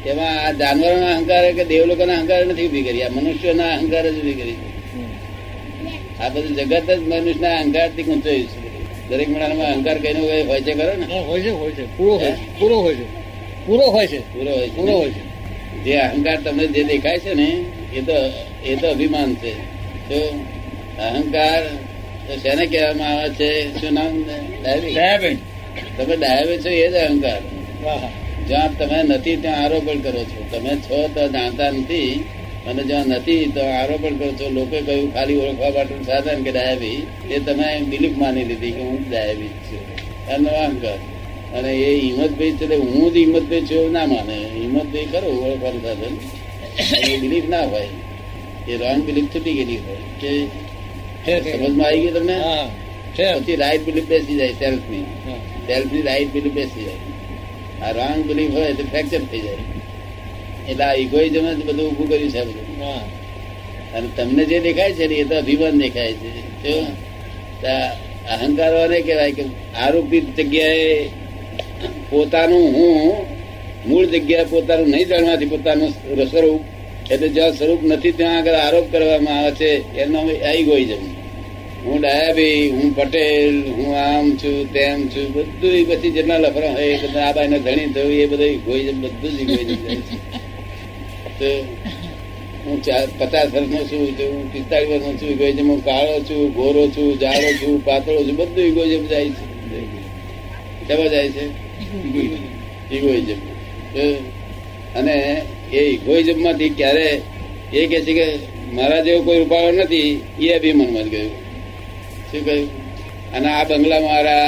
એમાં 0.05 0.47
આ 0.47 0.51
જાનવરોના 0.51 1.15
અહંકાર 1.15 1.51
કે 1.51 1.63
દેવ 1.63 1.85
લોકોના 1.85 2.13
અહંકાર 2.13 2.45
નથી 2.45 2.67
ઊભી 2.67 2.81
કરી. 2.81 3.03
આ 3.03 3.09
મનુષ્યોના 3.09 3.69
અહંકાર 3.77 4.11
જ 4.11 4.17
ઊભી 4.19 4.33
કરી. 4.33 4.55
આ 6.21 6.29
બધું 6.29 6.55
જગત 6.55 6.91
જ 6.91 6.99
મનુષ્યના 6.99 7.57
અહંકારથી 7.57 8.03
ગુંચાયું 8.03 8.47
છે. 8.47 8.59
દરેક 9.09 9.29
માણસમાં 9.29 9.67
અહંકાર 9.67 9.97
કઈ 9.97 10.13
નો 10.13 10.19
હોય 10.19 10.61
છે 10.61 10.73
ખરો 10.73 10.93
ને? 10.97 11.19
હોય 11.19 11.41
છે 11.41 11.49
હોય 11.49 11.71
છે. 11.71 11.97
પૂરો 11.97 12.13
હોય 12.17 12.31
છે 12.31 12.59
પૂરો 12.59 12.75
હોય 12.75 12.95
છે. 12.95 13.20
પૂરો 13.65 13.85
હોય 13.95 14.07
છે 14.07 14.19
પૂરો 14.33 14.51
હોય 14.51 14.69
પૂરો 14.69 14.93
હોય 14.93 15.11
છે. 15.11 15.23
જે 15.83 15.93
અહંકાર 15.97 16.37
તમને 16.45 16.65
જે 16.67 16.83
દેખાય 16.83 17.19
છે 17.19 17.33
ને 17.33 17.49
એ 17.93 18.01
તો 18.01 18.17
એ 18.65 18.75
તો 18.75 18.87
અભિમાન 18.89 19.35
છે. 19.35 19.53
તો 20.09 20.19
અહંકાર 20.99 21.61
તો 22.27 22.33
શેને 22.35 22.65
કહેવામાં 22.65 23.09
આવે 23.09 23.29
છે? 23.29 23.49
શું 23.79 23.93
નામ? 23.93 24.13
દયાબેન 24.93 25.37
તમે 25.97 26.15
ડાયાબિટીસ 26.15 26.65
છો 26.65 26.69
એ 26.69 26.87
જ 26.89 26.95
અહંકાર. 26.95 27.41
જ્યાં 28.47 28.77
તમે 28.77 29.03
નથી 29.03 29.35
ત્યાં 29.35 29.63
આરોપણ 29.63 29.99
કરો 29.99 30.23
છો. 30.23 30.39
તમે 30.51 30.75
છો 30.75 31.07
તો 31.07 31.27
જાણતા 31.27 31.71
નથી. 31.71 32.25
અને 32.67 32.83
જ્યાં 32.83 33.07
નથી 33.07 33.45
તો 33.55 33.61
આરોપણ 33.65 34.13
કરો 34.17 34.31
છો. 34.31 34.49
લોકો 34.49 34.77
કહ્યું 34.85 35.13
ખાલી 35.13 35.35
ઓળખવા 35.35 35.69
માટેનું 35.69 36.05
સાધન 36.05 36.43
કે 36.43 36.51
ડાયાબી 36.51 37.07
એ 37.29 37.39
તમે 37.39 37.81
બિલીફ 37.89 38.17
માની 38.17 38.43
લીધી 38.43 38.71
કે 38.71 38.81
હું 38.81 39.09
ડાયાબી 39.09 39.47
છું. 39.47 39.83
એનો 40.29 40.49
અહંકાર. 40.49 40.99
અને 41.53 41.73
એ 41.73 41.99
હિંમતભાઈ 41.99 42.51
છે 42.51 42.75
હું 42.75 43.13
જ 43.13 43.17
હિંમતભાઈ 43.17 43.61
છું 43.61 43.77
એવું 43.77 43.91
ના 43.91 44.05
માને. 44.05 44.37
હિંમતભાઈ 44.53 45.05
કરો 45.05 45.29
ઓળખવાનું 45.29 45.81
સાધન. 45.81 46.17
એ 47.09 47.17
બિલીફ 47.17 47.49
ના 47.49 47.61
હોય. 47.61 47.87
એ 48.67 48.77
રોંગ 48.77 49.03
બિલીફ 49.03 49.25
છૂટી 49.25 49.53
ગયેલી 49.53 49.77
હોય. 49.77 49.97
કે. 51.25 51.51
સમજમાં 51.51 51.87
આવી 51.87 52.01
ગઈ 52.01 52.11
તમને? 52.11 52.37
પછી 53.39 53.55
રાઈટ 53.55 53.85
બિલીફ 53.85 54.05
બેસી 54.05 54.35
જાય 54.35 54.53
સેલ્ફની. 54.53 55.03
સેલ્ફની 55.67 56.01
રાઈટ 56.01 56.33
બિલીફ 56.33 56.53
બેસી 56.53 56.83
જાય. 56.83 56.93
આ 57.81 57.91
રોંગ 57.91 58.25
બિલીફ 58.25 58.51
હોય 58.51 58.73
તો 58.73 58.83
ફ્રેક્ચર 58.83 59.19
થઈ 59.19 59.39
જાય. 59.39 59.57
એટલે 60.69 60.83
આ 60.83 60.93
ઇગોઇઝમ 60.93 61.53
જ 61.53 61.65
બધું 61.65 61.89
ઊભું 61.91 62.09
કર્યું 62.09 62.29
છે 62.29 62.41
બધું. 62.41 62.85
હા. 62.85 63.01
અને 63.93 64.07
તમને 64.17 64.45
જે 64.45 64.59
દેખાય 64.59 64.93
છે 64.93 65.07
ને 65.07 65.15
એ 65.15 65.23
તો 65.23 65.37
અભિમાન 65.37 65.81
દેખાય 65.81 66.13
છે. 66.13 66.81
અહંકાર 68.29 68.87
તો 68.87 69.01
કહેવાય 69.05 69.31
કે 69.31 69.43
આરોપી 69.75 70.21
જગ્યાએ 70.21 71.09
પોતાનું 72.09 72.67
હું 72.75 72.95
મૂળ 73.87 74.05
જગ્યા 74.05 74.51
પોતાનું 74.51 74.89
નહીં 74.93 75.07
જાણવાથી 75.07 75.51
પોતાનું 75.53 75.91
સ્વરૂપ, 76.31 76.61
એટલે 77.11 77.27
જ્યાં 77.35 77.53
સ્વરૂપ 77.53 77.81
નથી 77.83 78.17
ત્યાં 78.19 78.37
આગળ 78.37 78.57
આરોપ 78.57 78.85
કરવામાં 78.91 79.37
આવે 79.37 79.51
છે, 79.59 79.69
એનો 79.95 80.19
ઇગોઇઝમ 80.59 81.03
હું 81.85 81.97
ડાયાબી, 82.01 82.59
હું 82.69 82.89
પટેલ, 82.93 83.55
હું 83.77 83.89
આમ 83.97 84.25
છું, 84.37 84.57
તેમ 84.73 84.99
છું, 85.09 85.27
બધું 85.33 85.73
એ 85.75 85.81
પછી 85.89 86.11
જેટલા 86.11 86.37
લફરા 86.37 86.73
હોય 86.73 86.97
બધા 87.03 87.27
આ 87.27 87.33
બાઈને 87.33 87.57
ધણી 87.59 87.93
થયું 87.95 88.13
એ 88.13 88.27
બધું 88.27 88.49
ઇગોઇઝમ 88.57 88.97
બધું 89.03 89.31
જ 89.35 89.39
ઇગોઇઝમ 89.43 89.75
તો 91.39 91.49
હું 92.65 92.77
પચાસ 93.19 93.47
વર્ષનો 93.53 93.81
છું, 93.89 94.03
તો 94.17 94.23
હું 94.33 94.43
પિસ્તાળીસ 94.53 94.89
વર્ષનો 94.91 95.11
છું 95.19 95.29
ઇગોઇઝમ 95.29 95.67
હું 95.71 95.81
કાળો 95.83 96.15
છું, 96.27 96.41
ગોરો 96.53 96.83
છું, 96.95 97.09
જાડો 97.19 97.49
છું, 97.59 97.73
પાતળો 97.83 98.21
છું, 98.27 98.35
બધું 98.35 98.63
ઇગોઇઝમ 98.65 99.03
જાય 99.11 99.29
છે 100.87 100.95
જાય 101.13 101.29
છે. 101.31 101.45
ઇગોઇઝમ 102.95 103.39
અને 104.95 105.15
એ 105.73 105.79
ઇગોઇઝમમાંથી 105.95 106.69
ક્યારે 106.69 107.07
એ 107.73 107.85
કે 107.91 107.99
છે 108.01 108.13
કે 108.13 108.25
મારા 108.73 108.99
જેવો 109.01 109.19
કોઈ 109.21 109.39
રૂપાળો 109.39 109.71
નથી 109.71 110.09
એ 110.41 110.47
અભિમાનમાં 110.53 111.03
જ 111.03 111.09
ગયું. 111.09 111.31
શું 112.31 112.41
કહ્યું? 112.45 112.67
અને 113.33 113.47
આ 113.47 113.63
બંગલા 113.63 113.99
મારા 113.99 114.47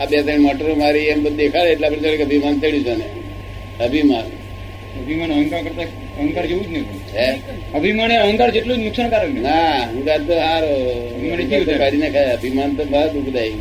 આ 0.00 0.06
બે 0.10 0.22
ત્રણ 0.22 0.40
મોટરો 0.40 0.74
મારી 0.74 1.10
એમ 1.12 1.20
બધું 1.24 1.36
દેખાડે 1.36 1.70
એટલે 1.70 1.86
આપણે 1.86 2.00
જાણે 2.00 2.22
અભિમાન 2.24 2.54
ચડ્યું 2.60 2.84
છે 2.84 2.94
ને. 2.94 3.08
અભિમાન. 3.84 4.26
અભિમાન 5.00 5.30
અહંકાર 5.32 5.62
કરતા 5.62 5.82
અહંકાર 6.18 6.44
જેવું 6.46 6.64
જ 6.66 6.72
નહીં 6.72 6.84
અભિમાન 7.74 8.10
એ 8.12 8.16
અહંકાર 8.16 8.50
જેટલું 8.50 8.76
જ 8.76 8.80
નુકસાનકારક 8.80 9.30
ના 9.46 9.60
અહંકાર 9.86 10.18
તો 10.18 10.34
સારો 10.34 10.72
તો 11.66 11.72
છે? 11.72 12.18
અભિમાન 12.32 12.70
તો 12.74 12.84
બહાર 12.84 13.08
દુઃખદાયી 13.08 13.60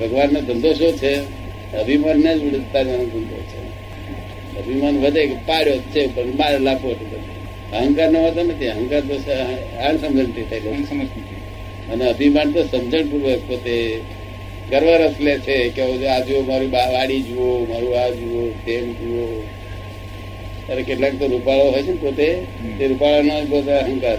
ભગવાન 0.00 0.28
નો 0.32 0.40
ધંધો 0.40 0.72
શું 0.72 0.92
છે? 0.92 1.14
અભિમાન 1.76 2.16
ને 2.16 2.38
જ 2.38 2.54
ઉતારવાનો 2.54 3.04
ધંધો 3.04 3.36
છે. 3.36 3.60
અભિમાન 4.58 4.98
વધે 4.98 5.26
કે 5.26 5.34
પાડ્યો 5.34 5.76
છે 5.76 6.06
પણ 6.06 6.26
મારે 6.26 6.58
લાપો 6.58 6.88
અહંકાર 7.72 8.10
નો 8.10 8.22
વાંધો 8.22 8.42
નથી. 8.42 8.66
અહંકાર 8.66 9.00
તો 9.00 9.14
અણસમજણથી 9.88 10.42
થાય 10.42 10.60
અને 11.92 12.04
અભિમાન 12.04 12.52
તો 12.52 12.62
સમજણ 12.62 13.02
પૂર્વક 13.02 13.38
પોતે 13.38 14.00
ગર્વ 14.70 14.86
રસ 14.86 15.14
લે 15.20 15.38
છે 15.38 15.68
કે 15.68 16.06
આ 16.06 16.20
જુઓ 16.20 16.40
મારું 16.40 16.70
વાડી 16.70 17.22
જુઓ 17.22 17.64
મારું 17.64 18.00
આ 18.00 18.08
જુઓ 18.08 18.48
તેમ 18.66 18.92
જુઓ. 18.92 19.42
ત્યારે 20.66 20.82
કેટલાક 20.82 21.12
તો 21.18 21.26
રૂપાળો 21.26 21.70
હોય 21.70 21.82
છે 21.82 21.90
ને 21.90 21.96
પોતે 21.96 22.46
તે 22.78 22.86
રૂપાળાનો 22.86 23.44
પોતે 23.44 23.72
અહંકાર. 23.72 24.16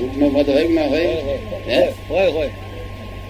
રૂપનો 0.00 0.28
મત 0.28 0.48
હોય 0.48 0.66
કે 0.66 0.74
ના 0.74 0.82
હોય. 0.82 1.06
હે? 1.68 1.86
હોય 2.10 2.26
હોય. 2.26 2.50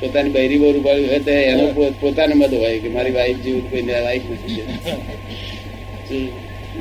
પોતાની 0.02 0.32
બૈરી 0.36 0.58
બહુ 0.62 0.68
રૂપાળી 0.76 1.08
હોય 1.10 1.20
તો 1.26 1.32
એનો 1.52 1.64
પોતાનો 2.00 2.34
મત 2.40 2.52
હોય 2.62 2.78
કે 2.82 2.88
મારી 2.96 3.14
વાઈફ 3.18 3.40
જેવું 3.44 3.64
કોઈ 3.70 3.84
વાઈફ 4.06 4.26
નથી 4.34 4.60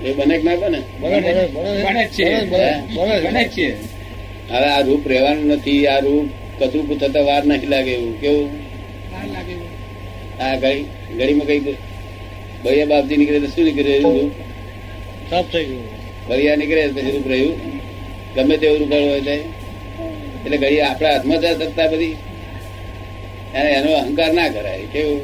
એ 0.08 0.12
બને 0.18 0.36
કે 0.40 0.44
ના 0.48 0.58
બને? 0.62 0.80
હવે 4.51 4.68
આ 4.75 4.82
રૂપ 4.88 5.04
રહેવાનું 5.12 5.48
નથી 5.56 5.82
આ 5.94 6.00
રૂપ 6.06 6.28
કચું 6.60 6.84
થતા 7.01 7.24
વાર 7.30 7.44
નથી 7.50 7.72
લાગે 7.74 7.92
એવું. 7.98 8.13
કેવું? 8.22 8.50
આ 10.46 10.56
ઘડી 10.62 10.84
ઘડીમાં 11.18 11.48
કઈ 11.50 11.60
ભૈયા 12.63 12.90
બાપજી 12.92 13.18
નીકળે 13.20 13.40
તો 13.44 13.50
શું 13.54 13.63
નીકળે 13.68 13.84
રહ્યું 13.90 14.16
રૂપ 14.20 14.34
સાફ 15.30 15.48
થઈ 15.54 15.66
ગયું. 15.70 15.86
ભૈયા 16.28 16.60
નીકળે 16.62 16.82
પછી 16.96 17.13
રૂપ 17.16 17.28
રહ્યું. 17.34 17.56
ગમે 18.36 18.56
તેવું 18.62 18.80
રૂપ 18.82 18.92
હોય 18.94 19.18
એટલે 19.18 20.58
ઘડી 20.62 20.82
આપણા 20.88 21.12
હાથમાં 21.13 21.40
જ 21.44 21.46
સત્તા 21.62 21.88
બધી. 21.94 22.16
એને 23.58 23.70
એનો 23.77 23.91
અહંકાર 23.93 24.31
ના 24.34 24.50
કરાય. 24.50 24.86
કેવું? 24.93 25.22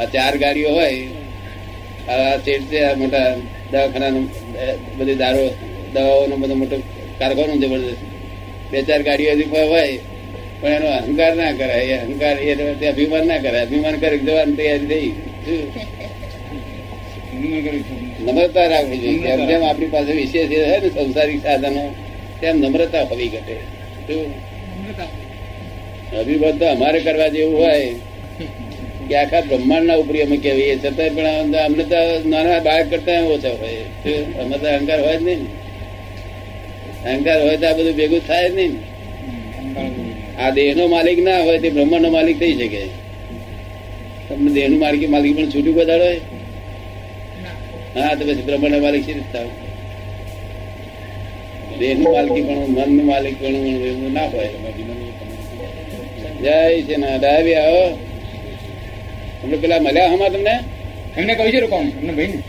આ 0.00 0.06
ચાર 0.14 0.34
ગાડીઓ 0.42 0.70
હોય 0.76 0.96
આ 2.08 2.36
શેઠ 2.44 2.64
છે 2.70 2.78
આ 2.88 2.94
મોટા 2.94 3.28
દવાખાના 3.72 4.10
બધી 4.98 5.14
દારૂ 5.14 5.48
દવાઓનો 5.94 6.34
બધો 6.36 6.54
મોટો 6.54 6.76
કારખાનો 7.18 7.54
જબરદસ્ત 7.62 8.02
બે 8.70 8.78
ચાર 8.82 9.02
ગાડીઓ 9.02 9.32
હજી 9.32 9.50
હોય 9.72 9.98
પણ 10.60 10.72
એનો 10.78 10.88
અહંકાર 10.98 11.32
ના 11.36 11.52
કરાય. 11.52 11.84
એ 11.84 11.98
અહંકાર 11.98 12.36
એ 12.38 12.86
અભિમાન 12.92 13.24
ના 13.26 13.38
કરાય. 13.38 13.64
અભિમાન 13.66 13.96
કરી 14.02 14.18
જવાની 14.18 14.56
તૈયારી 14.58 14.88
થઈ? 14.90 15.10
નમ્રતા 18.26 18.66
રાખવી 18.66 18.98
જોઈએ. 18.98 19.20
જેમ 19.26 19.40
જેમ 19.46 19.62
આપણી 19.64 19.92
પાસે 19.94 20.12
વિશેષ 20.12 20.48
હોય 20.50 20.78
ને 20.80 20.88
સંસારિક 20.88 21.40
સાધનો 21.42 21.84
તેમ 22.40 22.56
નમ્રતા 22.62 23.04
હોવી 23.10 23.28
ઘટે. 23.28 23.56
શું? 24.06 24.30
અભિમાન 26.20 26.54
તો 26.58 26.64
અમારે 26.74 26.98
કરવા 27.06 27.30
જેવું 27.34 27.56
હોય 27.56 27.78
કે 29.08 29.14
આખા 29.20 29.42
બ્રહ્માંડ 29.48 29.86
ના 29.88 29.98
ઉપરી 30.02 30.22
અમે 30.26 30.36
કહેવીએ 30.44 30.74
છતાંય 30.76 31.10
પણ 31.16 31.54
અમને 31.66 31.84
તો 31.92 32.00
નાના 32.32 32.60
બાળક 32.66 32.88
કરતા 32.92 33.20
ઓછા 33.34 33.54
હોય? 33.60 33.84
અમે 34.40 34.56
તો 34.62 34.66
અહંકાર 34.68 34.98
હોય 35.04 35.18
જ 35.18 35.22
નહીં 35.26 35.42
અહંકાર 37.06 37.38
હોય 37.44 37.56
તો 37.60 37.66
આ 37.68 37.76
બધું 37.78 37.94
ભેગું 37.98 38.22
થાય 38.28 38.48
જ 38.48 38.56
નહીં 38.58 38.74
આ 40.38 40.50
દેહ 40.56 40.68
નો 40.78 40.84
માલિક 40.94 41.18
ના 41.28 41.40
હોય 41.46 41.58
તે 41.64 41.68
બ્રહ્માંડ 41.70 42.04
નો 42.04 42.10
માલિક 42.16 42.36
થઈ 42.42 42.54
શકે. 42.60 42.82
તમને 44.28 44.50
દેહનું 44.56 44.78
માલિક 44.84 45.02
માલિક 45.14 45.32
પણ 45.36 45.48
છૂટું 45.52 45.74
બધાડો 45.78 46.04
હોય? 46.04 46.20
હા, 47.96 48.12
તો 48.18 48.22
પછી 48.26 48.44
બ્રહ્માંડ 48.48 48.82
માલિક 48.86 49.02
છે 49.06 49.14
દેહનું 51.80 52.08
માલિકી 52.14 52.44
પણ 52.48 52.60
મનનું 52.76 53.06
માલિક 53.10 53.34
પણ 53.40 53.56
એવું 53.90 54.12
ના 54.16 54.28
હોય. 54.32 54.50
જય 56.42 56.54
શ્રી 56.86 56.98
તમને 59.40 59.56
પેલા 59.62 59.80
મળ્યા 59.84 60.10
હમણાં 60.12 60.32
તમને? 60.34 60.54
એમને 61.18 61.32
કહ્યું 61.38 61.52
છે 61.54 61.60
કોણ 61.72 61.86
એમને 61.98 62.12
ભાઈ 62.18 62.40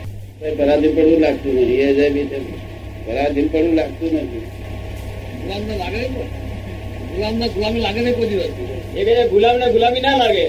પરાધીન 0.57 0.93
પડવું 0.95 1.19
લાગતું 1.23 1.51
નથી. 1.55 1.79
એ 1.85 1.87
જય 1.97 2.05
બી 2.15 2.27
પરાધીન 3.05 3.47
પડવું 3.51 3.75
લાગતું 3.79 4.11
નથી. 4.23 4.43
ગુલામને 5.41 5.73
લાગે 5.81 5.99
ગુલામને 7.55 7.79
લાગે 7.85 7.99
નહીં 8.05 8.15
કોઈ 8.17 8.29
દિવસ? 8.31 8.53
એ 8.97 9.01
કે 9.05 9.13
ગુલામને 9.33 9.65
ગુલામી 9.75 10.03
ના 10.05 10.17
લાગે. 10.21 10.45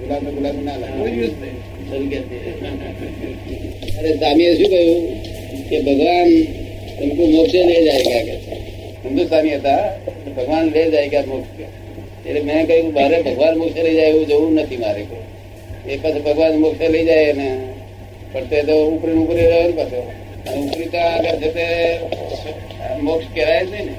ગુલામને 0.00 0.62
ના 0.68 0.76
લાગે. 0.82 0.96
દિવસ 1.16 1.34
નહીં. 1.42 1.56
અરે 3.98 4.10
સ્વામીએ 4.18 4.50
શું 4.58 4.68
કહ્યું? 4.72 5.00
કે 5.68 5.76
ભગવાન 5.86 6.28
તમકો 6.96 7.22
મોક્ષે 7.34 7.60
લે 7.68 7.76
જાય 7.86 8.02
ગયા 8.08 8.24
કે 8.28 8.34
હિન્દુસ્તાની 9.04 9.54
હતા. 9.60 9.84
ભગવાન 10.36 10.64
લે 10.74 10.82
જાય 10.92 11.08
ગયા 11.12 11.30
મોક્ષ? 11.30 11.81
એટલે 12.26 12.40
મેં 12.40 12.66
કહ્યું, 12.66 12.92
મારે 12.92 13.22
ભગવાન 13.22 13.58
મોક્ષે 13.58 13.82
લઈ 13.82 13.94
જાય 13.94 14.06
એવું 14.06 14.26
જવું 14.26 14.54
નથી 14.54 14.76
મારે. 14.76 15.06
એ 15.88 15.96
પછી 15.96 16.20
ભગવાન 16.20 16.56
મોક્ષે 16.56 16.88
લઈ 16.88 17.04
જાય 17.04 17.32
ને 17.32 17.58
પણ 18.32 18.44
તે 18.44 18.62
તો 18.62 18.86
ઉપરી 18.86 19.12
ને 19.12 19.18
ઉપરી 19.18 19.42
રહ્યો 19.42 19.62
ને 19.62 19.68
પાછો. 19.68 20.12
ઉપરી 20.60 20.84
તો 20.84 20.98
આગળ 20.98 21.36
છે 21.36 21.54
તે 21.54 21.98
મોક્ષ 23.00 23.26
કહેવાય 23.34 23.66
છે 23.66 23.84
ને. 23.84 23.92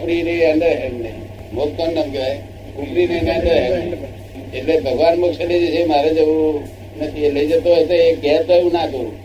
ઉપરી 0.00 0.22
ની 0.22 0.44
અંદર 0.44 0.66
હેન્ડ 0.66 1.02
નહીં. 1.02 1.12
મોક્ષ 1.52 1.76
કોણ 1.76 1.92
નામ 1.92 2.10
કહેવાય? 2.10 2.38
ઉપરી 2.78 3.06
ને 3.06 3.18
અંદર 3.18 3.52
હેન્ડ 3.52 4.54
એટલે 4.54 4.80
ભગવાન 4.80 5.20
મોક્ષ 5.20 5.40
લઈ 5.40 5.66
જશે 5.66 5.84
મારે 5.84 6.14
જવું 6.14 6.62
નથી. 7.00 7.24
એ 7.24 7.30
લઈ 7.30 7.46
જતો 7.46 7.74
હોય 7.74 7.84
તો 7.84 7.94
એ 7.94 8.16
ગેર 8.16 8.42
તો 8.42 8.52
એવું 8.52 8.72
ના 8.72 8.86
કરું. 8.86 9.16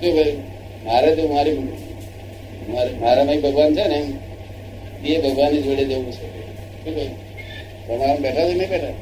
શું 0.00 0.14
ભાઈ 0.14 0.36
મારે 0.84 1.14
તો 1.14 1.28
મારી 1.28 1.58
મારે- 2.68 2.94
મારામાં 3.00 3.40
ભગવાન 3.40 3.74
છે 3.74 3.88
ને 3.88 4.02
એ 5.08 5.18
ભગવાનની 5.18 5.62
જોડે 5.62 5.84
જવું 5.84 6.12
છે. 6.12 6.40
શું 6.84 6.94
કહ્યું? 6.94 7.29
તમારે 7.90 8.18
બેઠા 8.18 8.46
છે 8.46 8.52
નહીં 8.52 8.70
બેઠા 8.70 8.94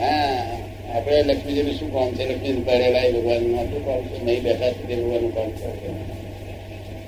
હા 0.00 0.36
આપણે 0.94 1.22
લક્ષ્મીજીનું 1.24 1.76
શું 1.78 1.90
કામ 1.92 2.08
છે 2.16 2.24
લક્ષ્મી 2.26 2.64
પડેલા 2.66 3.04
એ 3.04 3.12
ભગવાનનું 3.14 3.66
શું 3.66 3.82
કામ 3.84 4.00
છે 4.06 4.16
નહીં 4.20 4.42
બેઠા 4.44 4.70
છે 4.70 4.82
તે 4.88 4.94
ભગવાનનું 4.96 5.32
કામ 5.32 5.48
છે 5.52 5.66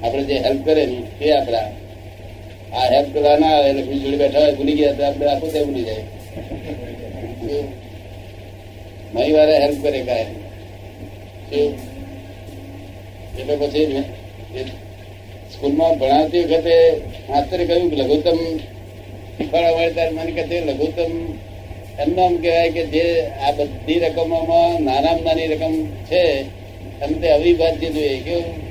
આપણે 0.02 0.22
જે 0.28 0.36
હેલ્પ 0.40 0.60
કરે 0.64 0.82
ને 0.86 0.98
તે 1.18 1.26
આપણા 1.32 1.66
આ 2.74 2.86
હેલ્પ 2.90 3.08
કરવા 3.14 3.36
ના 3.38 3.54
આવે 3.56 3.70
લક્ષ્મી 3.72 4.02
જોડે 4.02 4.18
બેઠા 4.18 4.40
હોય 4.40 4.54
ભૂલી 4.54 4.76
ગયા 4.76 4.96
તો 4.96 5.02
આપણે 5.04 5.26
આખું 5.28 5.50
તે 5.52 5.60
ભૂલી 5.62 5.84
જાય 5.84 6.04
શું? 7.40 7.66
મહી 9.14 9.32
વાળા 9.32 9.60
હેલ્પ 9.60 9.78
કરે 9.82 10.00
કાંઈ 10.02 10.36
શું? 11.48 11.72
એટલે 13.38 13.54
પછી 13.62 13.86
મેં 13.88 14.04
એ 14.54 14.62
સ્કૂલમાં 15.52 15.94
ભણાવતી 15.98 16.42
વખતે 16.44 16.74
માસ્તરે 17.28 17.62
કહ્યું 17.66 17.90
કે 17.90 17.96
લઘુત્તમ 17.98 18.38
શીખવાડવા 19.38 19.70
વાળી 19.70 19.92
તાર 19.92 20.10
મને 20.10 20.30
કે 20.30 20.42
તે 20.42 20.60
લઘુત્તમ 20.60 21.10
એમનું 22.02 22.24
આમ 22.24 22.36
કહેવાય 22.36 22.70
કે 22.70 22.86
જે 22.86 23.22
આ 23.22 23.50
બધી 23.50 23.98
રકમોમાં 23.98 24.82
નાનામાં 24.82 25.24
નાની 25.24 25.46
રકમ 25.46 25.86
છે 25.86 26.42
અને 27.00 27.12
તે 27.12 27.28
અવિભાજ્ય 27.28 27.90
જોઈએ. 27.90 28.20
કેવું? 28.20 28.64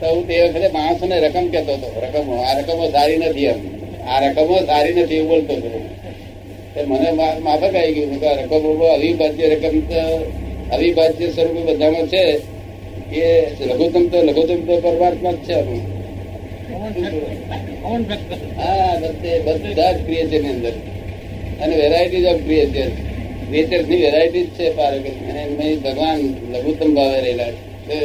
તો 0.00 0.06
હું 0.06 0.28
તે 0.28 0.42
વખતે 0.42 0.68
માણસોને 0.68 1.20
રકમ 1.20 1.48
કહેતો 1.48 1.72
હતો. 1.72 2.00
રકમો, 2.00 2.36
આ 2.36 2.58
રકમો 2.58 2.90
સારી 2.90 3.16
નથી 3.16 3.44
એમ. 3.44 3.84
આ 4.08 4.28
રકમો 4.28 4.58
સારી 4.66 4.94
નથી 4.94 5.14
એવું 5.14 5.28
બોલતો 5.28 5.54
હતો. 5.54 6.84
મને 6.86 7.10
માફક 7.40 7.74
આવી 7.76 7.94
ગયું. 7.94 8.20
કે 8.20 8.28
રકમો 8.28 8.84
અવિભાજ્ય 8.84 9.48
રકમ 9.48 9.80
તો, 9.80 10.32
અવિભાજ્ય 10.72 11.30
સ્વરૂપે 11.30 11.74
બધામાં 11.74 12.06
છે. 12.06 12.40
એ 13.16 13.50
લઘુત્તમ 13.64 14.08
તો 14.08 14.22
લઘુત્તમ 14.22 14.66
તો 14.66 14.80
પરમાત્મા 14.80 15.32
જ 15.32 15.36
છે. 15.36 15.52
આપણું. 15.52 15.99
હા 18.58 18.92
બધે 19.00 19.32
જ 19.74 19.78
ક્રિએચરની 20.06 20.52
અંદર. 20.54 20.74
અને 21.62 21.74
વેરાયટીઝ 21.76 22.24
ઓફ 22.24 22.42
ક્રિએચર 22.44 22.88
ક્રિએચરની 23.48 24.02
વેરાયટી 24.02 24.42
જ 24.42 24.50
છે 24.58 24.66
પારક 24.76 25.06
અને 25.30 25.40
એમાં 25.42 25.80
ભગવાન 25.86 26.20
લઘુત્તમ 26.52 26.90
ભાવે 26.94 27.18
રહેલા 27.20 27.50
છે. 27.88 27.98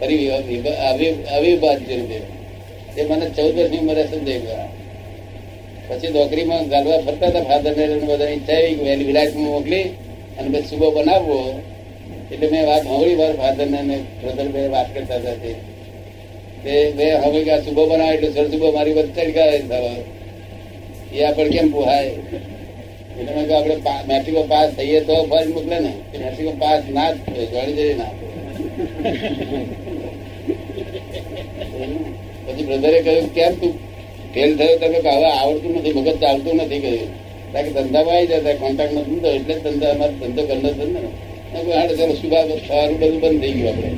ફરી 0.00 0.28
અવિભાજ્ય 1.36 1.94
રૂપે. 1.96 2.18
એ 2.96 3.02
મને 3.02 3.26
ચૌદ 3.36 3.52
વર્ષની 3.56 3.78
ઉંમરે 3.78 4.04
સમજાઈ 4.04 4.38
ગયા? 4.38 4.68
પછી 5.88 6.08
નોકરીમાં 6.08 6.68
ગાલવા 6.68 6.98
ફરતા 6.98 7.28
હતા 7.28 7.42
ફાધર 7.42 7.72
ને 7.76 8.06
બધા 8.10 8.28
ઈચ્છા 8.28 8.58
આવી 8.58 9.04
વિલાસમાં 9.04 9.50
મોકલી 9.54 9.86
અને 10.38 10.48
પછી 10.52 10.68
સુબો 10.68 10.86
બનાવવો. 10.90 11.38
એટલે 12.32 12.46
મેં 12.52 12.62
વાત 12.66 12.82
સાંભળી 12.84 13.14
વાર 13.14 13.32
ફાધર 13.32 13.66
ને 13.66 13.96
બે 14.54 14.60
વાત 14.68 14.88
કરતા 14.94 15.16
હતા 15.16 15.36
બે 16.64 17.06
હવે 17.22 17.40
કે 17.46 17.50
આ 17.56 17.62
સુબહ 17.66 17.80
બનાવે 17.90 18.14
એટલે 18.14 18.28
સર 18.34 18.46
સુબહ 18.52 18.64
મારી 18.76 18.96
વચ્ચે 18.98 19.22
ગયા 19.36 19.60
થવા. 19.70 19.98
એ 21.14 21.18
આપણે 21.26 21.50
કેમ 21.54 21.68
પોહાય? 21.74 22.12
એટલે 23.18 23.32
મેં 23.36 23.44
કહ્યું 23.48 23.58
આપણે 23.58 23.94
મેટ્રિકો 24.08 24.42
પાસ 24.52 24.68
થઈએ 24.76 25.00
તો 25.08 25.14
ફરી 25.30 25.52
મોકલે 25.54 25.78
ને. 25.86 25.92
કે 26.10 26.16
મેટ્રિકો 26.24 26.52
પાસ 26.62 26.80
ના 26.96 27.10
જ 27.12 27.16
જોડી 27.52 27.74
જઈ 27.78 27.94
ના. 28.00 28.12
પછી 32.44 32.64
બ્રધરે 32.68 32.98
કહ્યું, 33.06 33.26
કેમ 33.36 33.52
તું 33.60 33.72
ફેલ 34.34 34.50
થયો? 34.58 34.74
તમે 34.82 34.98
કે 35.06 35.10
હવે 35.16 35.28
આવડતું 35.40 35.72
નથી, 35.78 35.94
મગજ 35.96 36.16
ચાલતું 36.22 36.54
નથી 36.64 36.82
કહ્યું. 36.84 37.10
કારણ 37.52 37.66
કે 37.66 37.72
ધંધામાં 37.76 38.16
આવી 38.16 38.30
જતા 38.30 38.56
કોન્ટ્રાક્ટ 38.62 38.94
નથી 38.98 39.20
તો 39.24 39.28
એટલે 39.38 39.54
જ 39.54 39.60
ધંધા, 39.64 39.92
અમારો 39.94 40.14
ધંધો 40.20 40.42
કરનો 40.48 40.70
છે 40.78 40.84
ને. 40.92 41.00
મેં 41.52 41.62
હાડે 41.78 41.94
ચાલો 41.98 42.14
સવારું 42.20 42.96
બધું 43.00 43.18
બંધ 43.22 43.40
થઈ 43.42 43.54
ગયું 43.58 43.68
આપણે. 43.70 43.90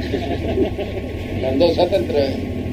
ધંધો 1.42 1.66
સ્વતંત્ર. 1.76 2.16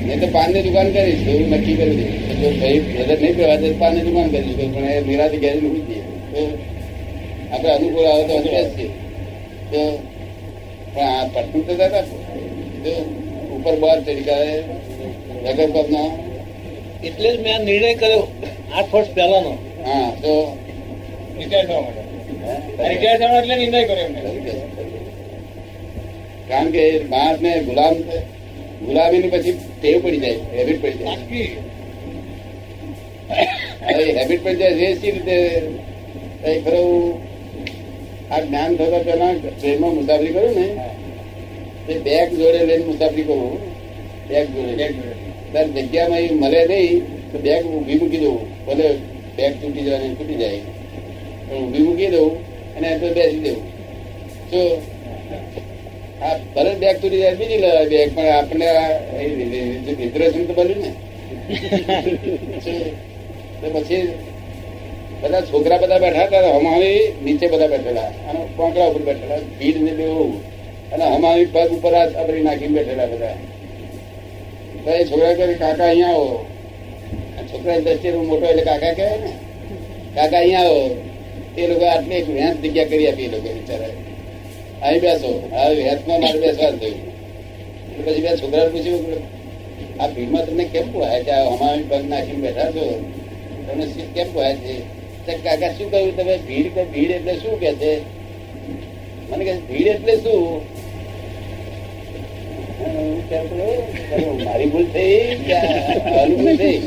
નહીં 0.06 0.20
તો 0.22 0.28
પાનની 0.36 0.64
દુકાન 0.68 0.88
કરીશ 0.96 1.24
એવું 1.32 1.48
નક્કી 1.54 1.76
કરી 1.80 1.96
દીધું. 2.00 2.38
જો 2.42 2.48
ભાઈ 2.60 2.80
નજર 2.96 3.18
નહીં 3.22 3.36
પહેવા 3.38 3.58
દે 3.62 3.68
તો 3.72 3.78
પાનની 3.84 4.06
દુકાન 4.08 4.28
કરીશું 4.34 4.70
પણ 4.74 4.88
એ 4.92 5.02
નિરાથી 5.08 5.42
ઘેરી 5.44 5.64
મૂકી 5.66 5.86
દઈએ 5.88 6.04
તો 6.32 6.42
આપણે 7.52 7.70
અનુકૂળ 7.76 8.08
આવે 8.12 8.24
તો 8.30 8.34
અમે 8.38 8.50
બેસીએ. 8.56 8.90
તો 9.72 9.82
પણ 10.94 11.08
આ 11.08 11.24
પટનું 11.34 11.64
તો 11.68 11.74
દાદા 11.82 12.04
તો 12.84 12.92
ઉપર 13.56 13.76
બહાર 13.84 13.98
તરીકે 14.06 14.38
વગર 15.44 15.70
પગનો 15.76 16.04
એટલે 17.08 17.30
જ 17.34 17.38
મેં 17.44 17.54
આ 17.56 17.66
નિર્ણય 17.70 17.92
કર્યો 18.02 18.24
આઠ 18.72 18.92
વર્ષ 18.94 19.12
પહેલાનો. 19.18 19.54
હા 19.86 20.08
તો 20.24 20.34
રિટાયર 21.38 21.66
થવા 21.68 21.82
માટે 21.86 22.02
રિટાયર 22.92 23.18
થવા 23.22 23.40
એટલે 23.42 23.56
નિર્ણય 23.62 23.82
કર્યો 23.90 24.10
કારણ 26.50 26.70
કે 26.76 26.84
માણસ 27.12 27.40
ને 27.46 27.52
ગુલામ 27.68 27.96
ગુલામી 28.90 29.20
ની 29.24 29.32
પછી 29.34 29.56
ટેવ 29.82 29.98
પડી 30.04 30.22
જાય 30.24 30.40
હેબિટ 30.58 30.80
પડી 30.84 31.00
જાય. 31.04 31.20
હવે 33.88 34.04
હેબિટ 34.18 34.42
પડી 34.44 34.60
જાય 34.62 34.88
એ 34.88 34.96
સી 35.02 35.12
રીતે? 35.16 35.36
ખરો 36.66 36.82
આ 38.32 38.42
જ્ઞાન 38.42 38.72
થતા 38.78 39.02
પેલા 39.08 39.34
ટ્રેનમાં 39.36 39.94
મુસાફરી 39.98 40.34
કરું 40.36 40.54
ને 40.60 40.68
તે 41.86 41.94
બેગ 42.06 42.30
જોડે 42.40 42.60
લઈને 42.70 42.86
મુસાફરી 42.90 43.28
કરું. 43.30 43.58
બેગ 44.30 44.46
જોડે. 44.56 44.88
ત્યારે 45.52 45.70
જગ્યામાં 45.76 46.22
એ 46.26 46.30
મળે 46.42 46.62
નહીં 46.72 47.00
તો 47.32 47.38
બેગ 47.46 47.64
ઊભી 47.74 47.98
મૂકી 48.02 48.22
દઉં. 48.24 48.38
ભલે 48.66 48.88
બેગ 49.38 49.54
તૂટી 49.62 49.86
જાય 49.88 50.10
તૂટી 50.20 50.40
જાય. 50.42 50.62
પણ 51.48 51.58
ઊભી 51.64 51.84
મૂકી 51.88 52.10
દઉં 52.16 52.30
અને 52.76 52.90
તો 53.02 53.08
બેસી 53.18 53.42
દઉં. 53.46 53.60
જો 54.52 54.62
આ 56.20 56.36
ભલે 56.54 56.72
બેગ 56.76 56.96
તૂટી 56.96 57.20
જાય 57.20 57.36
બીજી 57.36 57.60
લેવાય 57.60 57.90
બેગ 57.90 58.10
પણ 58.12 58.30
આપણે 58.32 58.68
રિઝર્વેશન 60.00 60.44
તો 60.48 60.54
બન્યું 60.54 60.82
ને 60.82 60.92
તો 63.62 63.68
પછી 63.76 64.04
બધા 65.22 65.42
છોકરા 65.44 65.78
બધા 65.78 66.00
બેઠા 66.00 66.26
હતા 66.26 66.56
હમાવી 66.56 67.00
નીચે 67.22 67.46
બધા 67.48 67.68
બેઠેલા 67.68 68.10
અને 68.26 68.40
કોંકડા 68.58 68.90
ઉપર 68.90 69.02
બેઠેલા 69.02 69.40
ભીડ 69.54 69.78
ને 69.80 69.94
બેવું 69.94 70.34
અને 70.92 71.06
હમાવી 71.08 71.48
પગ 71.48 71.70
ઉપર 71.74 71.94
આ 71.94 72.06
છાપરી 72.10 72.44
નાખીને 72.44 72.76
બેઠેલા 72.76 73.08
બધા 73.08 73.36
તો 74.84 74.90
એ 74.92 75.06
છોકરા 75.06 75.34
કહે 75.34 75.56
કાકા 75.56 75.88
અહીંયા 75.88 76.14
આવો 76.14 76.38
આ 77.38 77.44
છોકરા 77.46 77.80
દ્રષ્ટિએ 77.80 78.12
મોટો 78.24 78.46
એટલે 78.46 78.64
કાકા 78.64 78.94
કહે 78.94 79.10
ને 79.18 79.32
કાકા 80.16 80.40
અહીંયા 80.40 80.68
આવો 80.68 80.86
તે 81.54 81.68
લોકો 81.68 81.86
આટલી 81.88 82.18
એક 82.18 82.28
વેંત 82.30 82.62
જગ્યા 82.64 82.88
કરી 82.88 83.08
આપી 83.08 83.26
એ 83.26 83.32
લોકો 83.32 83.50
બિચારા 83.56 84.09
અહીં 84.86 85.02
બેસો. 85.04 85.32
હેતમાં 85.88 86.20
મારે 86.24 86.40
બેસવા 86.44 86.72
થયું. 86.82 87.00
પછી 88.04 88.24
બે 88.26 88.32
છોકરાને 88.42 88.70
પૂછ્યું 88.74 89.04
આ 90.02 90.08
ભીડમાં 90.14 90.44
તમને 90.48 90.66
કેમ 90.74 90.86
પોહાય 90.94 91.20
છે? 91.26 91.34
આ 91.34 91.74
પગ 91.90 92.02
નાખીને 92.12 92.42
બેઠા 92.46 92.70
છો. 92.76 92.86
તમને 93.66 93.86
સીટ 93.94 94.10
કેમ 94.16 94.28
પોહાય 94.34 94.56
છે? 94.64 94.76
કાકા, 95.44 95.72
શું 95.78 95.88
કહ્યું? 95.92 96.12
તમે 96.18 96.36
ભીડ 96.48 96.68
કે 96.76 96.82
ભીડ 96.94 97.12
એટલે 97.18 97.34
શું 97.42 97.56
કે 97.64 97.72
છે? 97.82 97.92
મને 99.30 99.44
કે 99.48 99.54
ભીડ 99.70 99.88
એટલે 99.94 100.14
શું? 100.24 100.44
મારી 104.46 104.70
ભૂલ 104.74 104.88
થઈ 104.94 105.20
ભૂલ 106.36 106.58
થઈ? 106.62 106.80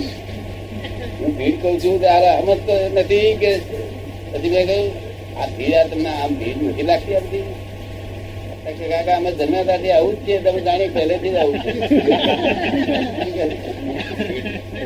હું 1.18 1.30
ભીડ 1.38 1.56
કઉ 1.62 1.70
છું 1.82 1.96
ત્યારે 2.02 2.30
સમજતો 2.38 2.75
નથી 2.94 3.30
કે 3.42 3.50
પછી 4.30 4.52
મેં 4.54 4.64
કહ્યું, 4.68 4.88
આ 5.40 5.49
ભીડ 5.56 5.75
આ 5.80 5.84
તમને 5.90 6.11
આમ 6.22 6.32
ભીડ 6.40 6.58
નથી 6.70 6.88
લાગતી 6.90 7.16
આ 7.18 7.25
બધી 7.26 7.46
કાકા, 8.64 9.16
અમે 9.16 9.31
જન્મ્યાતાથી 9.38 9.92
આવું 9.92 10.14
જ 10.16 10.26
છે 10.26 10.35
તમે 10.45 10.61
જાણી 10.66 10.90
પહેલેથી 10.95 11.33
જ 11.35 11.37
આવું 11.37 11.59
છે. 11.62 11.71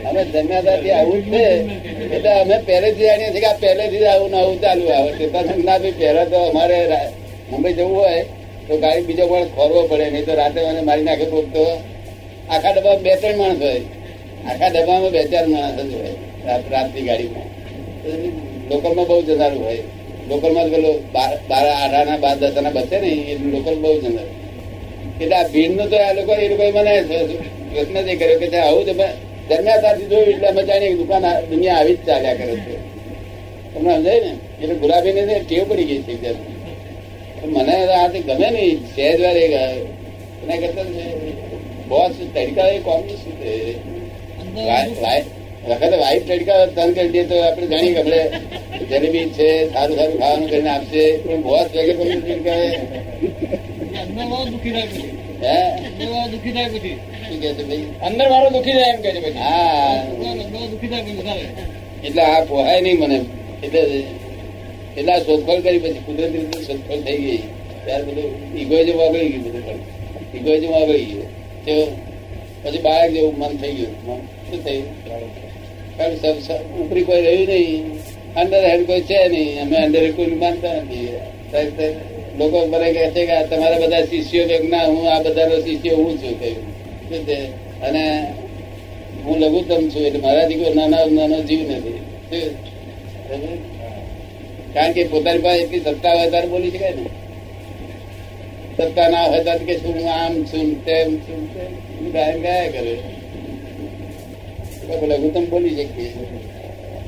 અમે 0.09 0.21
જન્મ્યાતાથી 0.33 0.95
આવું 0.99 1.21
જ 1.25 1.31
છે, 1.33 1.45
એટલે 2.15 2.31
અમે 2.43 2.57
પહેલેથી 2.69 3.07
જાણીએ 3.09 3.31
છીએ 3.33 3.43
કે 3.45 3.49
આ 3.51 3.59
પહેલેથી 3.65 4.03
જ 4.03 4.07
આવું 4.13 4.31
ને 4.31 4.39
આવું 4.41 4.59
ચાલુ 4.63 4.85
આવે 4.97 5.11
છે. 5.19 5.25
પણ 5.33 5.61
ના 5.69 5.79
ભાઈ, 5.83 5.99
પહેલા 5.99 6.27
તો 6.33 6.39
અમારે 6.51 6.79
મુંબઈ 7.51 7.75
જવું 7.79 7.97
હોય, 7.99 8.23
તો 8.69 8.73
ગાડી 8.83 9.07
બીજો 9.09 9.25
પણ 9.31 9.49
ખોરવો 9.57 9.81
પડે, 9.91 10.07
નહીં 10.13 10.25
તો 10.27 10.33
રાતે 10.41 10.59
મને 10.69 10.81
મારી 10.89 11.07
નાખે 11.09 11.27
કોક 11.33 11.47
તો. 11.55 11.65
આખા 12.53 12.73
ડબ્બામાં 12.73 13.03
બે 13.05 13.13
ત્રણ 13.21 13.39
માણસ 13.41 13.61
હોય. 13.67 13.83
આખા 14.49 14.71
ડબ્બામાં 14.75 15.13
બે 15.15 15.21
ચાર 15.33 15.47
માણસ 15.53 15.79
જ 15.91 15.93
હોય 16.01 16.15
રાતની 16.73 17.05
ગાડીમાં. 17.09 17.49
લોકલમાં 18.71 19.07
બહુ 19.09 19.23
જનારું 19.29 19.63
હોય. 19.67 19.85
લોકલમાં 20.29 20.69
પેલો 20.71 20.91
બાર 21.13 21.31
આઠ 21.31 21.53
આઠાના 21.53 22.17
બાર 22.17 22.37
દસના 22.39 22.71
બસે 22.71 23.01
ને 23.01 23.09
એ 23.09 23.39
લોકલ 23.39 23.75
બહુ 23.75 24.01
જનારું 24.01 24.35
એટલે 25.21 25.37
આ 25.37 25.49
ભીડનું 25.49 25.91
તો 25.91 25.97
આ 25.97 26.13
લોકો 26.13 26.35
એ 26.35 26.49
લોકો 26.49 26.65
મને 26.79 26.95
પ્રશ્ન 27.73 28.01
જ 28.01 28.19
કર્યો 28.19 28.39
કે 28.39 28.59
આવું 28.59 28.85
છે 28.85 28.93
દરમિયાન 29.49 29.83
તારથી 29.83 30.05
જોયું 30.05 30.29
એટલે 30.29 30.63
જાણીએ 30.63 30.95
દુકાન 30.95 31.25
દુનિયા 31.51 31.77
આવી 31.77 31.95
જ 31.95 32.07
ચાલ્યા 32.07 32.35
કરે 32.35 32.55
છે. 32.57 32.77
તમને 33.75 33.97
સમજાય 33.97 34.21
ને? 34.21 34.33
એટલે 34.63 34.75
ગુલાબી 34.75 35.13
ને 35.13 35.41
ટેવ 35.49 35.69
પડી 35.69 35.85
ગઈ 35.85 36.03
છે. 36.03 36.33
મને 37.47 37.75
આ 37.95 38.09
ગમે 38.09 38.51
નહીં. 38.51 38.79
સહેજ 38.95 39.21
વાર 39.21 39.37
એ 39.37 39.47
એના 40.43 40.57
કરતા 40.57 40.85
બોસ 41.89 42.11
તરીકા 42.35 42.69
એ 42.69 42.79
કોમ 42.79 43.01
શું 43.09 43.35
વખતે 45.69 45.97
વાઈફ 45.97 46.25
તડકા 46.29 46.67
તન 46.67 46.93
કરી 46.93 47.09
દે 47.09 47.25
તો 47.25 47.37
આપણે 47.41 47.67
જાણીએ 47.67 47.95
કે 47.95 48.01
આપણે 48.01 48.87
જલેબી 48.91 49.27
છે 49.29 49.49
સારું 49.73 49.97
સારું 49.97 50.19
ખાવાનું 50.19 50.49
કરીને 50.51 50.71
આપશે 50.71 51.03
પણ 51.19 51.43
બોસ 51.43 51.67
વગર 51.75 51.97
પણ 51.97 52.21
તડકા 52.21 52.61
દુઃખી 54.51 54.71
થાય 54.71 54.89
હે? 55.43 55.57
અંદર 55.87 56.31
દુઃખી 56.31 56.53
થાય 56.53 56.69
પછી. 56.69 56.97
શું 57.29 57.41
કે 57.41 57.63
ભાઈ? 57.63 57.87
અંદર 58.03 58.31
મારો 58.31 58.51
દુખી 58.51 58.73
જાય 58.73 58.93
એમ 58.95 59.01
કે 59.01 59.11
છે 59.13 59.21
પછી. 59.21 59.39
હા. 59.39 60.05
દુખી 60.71 60.89
થાય 60.89 61.03
પછી 61.03 61.17
વધારે. 61.17 61.47
એટલે 62.05 62.23
આ 62.23 62.45
પોહાય 62.45 62.81
નહીં 62.81 63.01
મને. 63.01 63.19
એટલે 63.63 63.81
એટલે 64.97 65.13
આ 65.13 65.19
શોધખોળ 65.19 65.61
કરી 65.61 65.79
પછી 65.79 66.03
કુદરતી 66.07 66.39
રીતે 66.39 66.63
શોધખોળ 66.63 67.01
થઈ 67.01 67.17
ગઈ. 67.17 67.43
ત્યારે 67.85 68.05
બધું 68.05 68.59
ઇગોઇઝમ 68.59 68.97
વાગળી 68.99 69.29
ગયું 69.29 69.45
બધું 69.45 69.81
ઇગોઇઝમ 70.35 70.71
વાગળી 70.71 71.05
ગયું. 71.05 71.91
પછી 72.63 72.79
બાળક 72.79 73.13
જેવું 73.13 73.39
મન 73.39 73.57
થઈ 73.57 73.75
ગયું. 73.75 73.95
મન 74.07 74.21
શું 74.51 74.65
થયું? 74.65 75.46
ઉપરી 76.81 77.03
કોઈ 77.03 77.23
રહ્યું 77.23 77.47
નહીં. 77.47 77.95
અંડર 78.35 78.63
હેડ 78.65 78.87
કોઈ 78.87 79.01
છે 79.01 79.29
નહીં. 79.29 79.63
અમે 79.63 79.77
અંદર 79.77 80.01
હેડ 80.01 80.17
કોઈ 80.17 80.27
માનતા 80.27 80.73
નથી. 80.73 81.09
લોકો 82.39 82.67
મને 82.67 82.93
કહે 82.93 83.11
છે 83.11 83.27
કે 83.27 83.47
તમારા 83.47 83.79
બધા 83.79 84.03
શિષ્યો 84.03 84.47
કે 84.47 84.59
ના, 84.59 84.83
હું 84.85 85.11
આ 85.11 85.23
બધાનો 85.23 85.57
શિષ્ય 85.61 85.91
હું 85.91 86.19
છું 86.19 86.41
કહ્યું 86.41 87.27
છે? 87.27 87.41
અને 87.81 88.05
હું 89.25 89.39
લઘુત્તમ 89.39 89.89
છું, 89.89 90.03
એટલે 90.03 90.21
મારાથી 90.21 90.55
કોઈ 90.55 90.75
નાના 90.75 91.05
નાનો 91.11 91.39
જીવ 91.43 91.71
નથી. 91.71 92.01
કારણ 94.75 94.93
કે 94.93 95.05
પોતાની 95.05 95.39
પાસે 95.39 95.63
એટલી 95.63 95.81
સત્તા 95.81 96.13
હોય 96.13 96.31
ત્યારે 96.31 96.49
બોલી 96.49 96.71
શકાય 96.71 96.93
ને? 96.93 97.07
સત્તા 98.77 99.09
ના 99.09 99.23
હોય 99.23 99.43
ત્યારે 99.43 99.65
કે 99.65 99.77
શું 99.77 100.11
આમ 100.13 100.35
છું, 100.45 100.85
તેમ 100.85 101.17
છું, 101.17 101.55
તેમ. 101.55 101.73
હું 101.99 102.13
ગાયન 102.13 102.43
ગાયા 102.43 102.71
કરે. 102.71 102.97
તો 104.89 105.07
લઘુત્તમ 105.11 105.45
બોલી 105.51 105.75
શકીએ. 105.79 106.11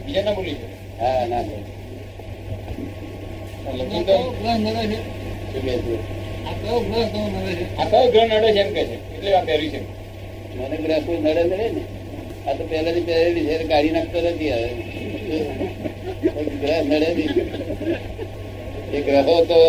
બીજા 0.04 0.22
ના 0.22 0.34
બોલી 0.34 0.56
હા 1.00 1.26
ના 1.26 1.42
એટલે 12.46 13.14
એટલે 13.14 13.64
કાઢી 13.64 13.92
નાખતો 13.92 14.18
નથી 14.20 14.52
ગ્રહ 16.52 16.80
નડે 16.82 17.08
એ 18.90 18.98
ગ્રહો 19.00 19.36
તો 19.44 19.60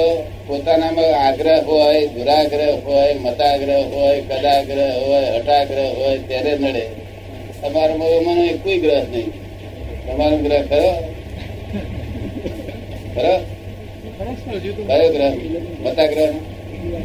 પોતાનામાં 0.48 1.13
આગ્રહ 1.22 1.60
હોય 1.65 2.02
દુરાગ્રહ 2.08 2.76
હોય 2.86 3.13
મતાગ્રહ 3.15 3.84
હોય 3.93 4.22
કદાગ્રહ 4.22 4.93
હોય 5.00 5.30
હટાગ્રહ 5.36 5.89
હોય 5.98 6.17
ત્યારે 6.28 6.54
નડે. 6.58 6.84
તમારામાં 7.62 8.12
એમાંનો 8.17 8.43
એક 8.52 8.60
કોઈ 8.63 8.80
ગ્રહ 8.84 9.06
નહીં. 9.13 9.30
તમારો 10.06 10.38
ગ્રહ 10.45 10.63
ખરો? 10.69 10.91
ખરો? 13.15 13.34
કયો 14.89 15.08
ગ્રહ? 15.15 15.34
મતાગ્રહ 15.84 16.34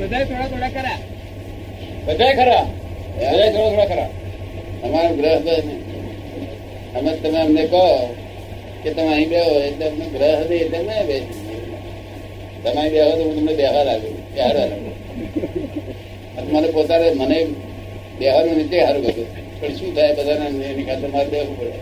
બધા 0.00 0.24
થોડા 0.28 0.48
થોડા 0.52 0.70
ખરા. 0.76 0.98
બધા 2.06 2.32
ખરા? 2.38 2.64
થોડા 3.18 3.50
થોડા 3.54 3.88
ખરા. 3.90 4.10
અમારો 4.84 5.10
ગ્રહ 5.18 5.36
નહીં. 5.46 5.80
અમે 6.96 7.10
તમે 7.22 7.38
અમને 7.46 7.62
કહો 7.72 7.84
કે 8.82 8.90
તમે 8.96 9.12
અહીં 9.14 9.28
બેહો 9.32 9.52
એટલે 9.68 9.84
અમને 9.90 10.06
ગ્રહ 10.14 10.38
નહીં 10.48 10.62
એટલે 10.64 10.78
અમે 10.82 10.96
બેસી 11.08 11.58
તમે 12.62 12.78
અહીં 12.80 12.92
બેહો 12.94 13.10
તો 13.18 13.22
હું 13.26 13.34
તમને 13.38 13.52
બેહવા 13.60 13.84
લાગુ. 13.88 14.10
બેહાડવા 14.34 14.66
લાગુ. 14.70 14.90
અને 16.36 16.48
મને 16.52 16.68
પોતાને 16.76 17.08
મને 17.20 17.38
બેહવાનું 18.18 18.56
નીચે 18.58 18.76
સારું 18.80 19.02
ગયું 19.06 19.43
પણ 19.64 19.76
શું 19.78 19.90
થાય 19.96 20.12
બધાના 20.18 20.50
એની 20.70 20.86
ખાતર 20.88 21.08
મારે 21.14 21.28
દેવું 21.32 21.54
પડે. 21.58 21.78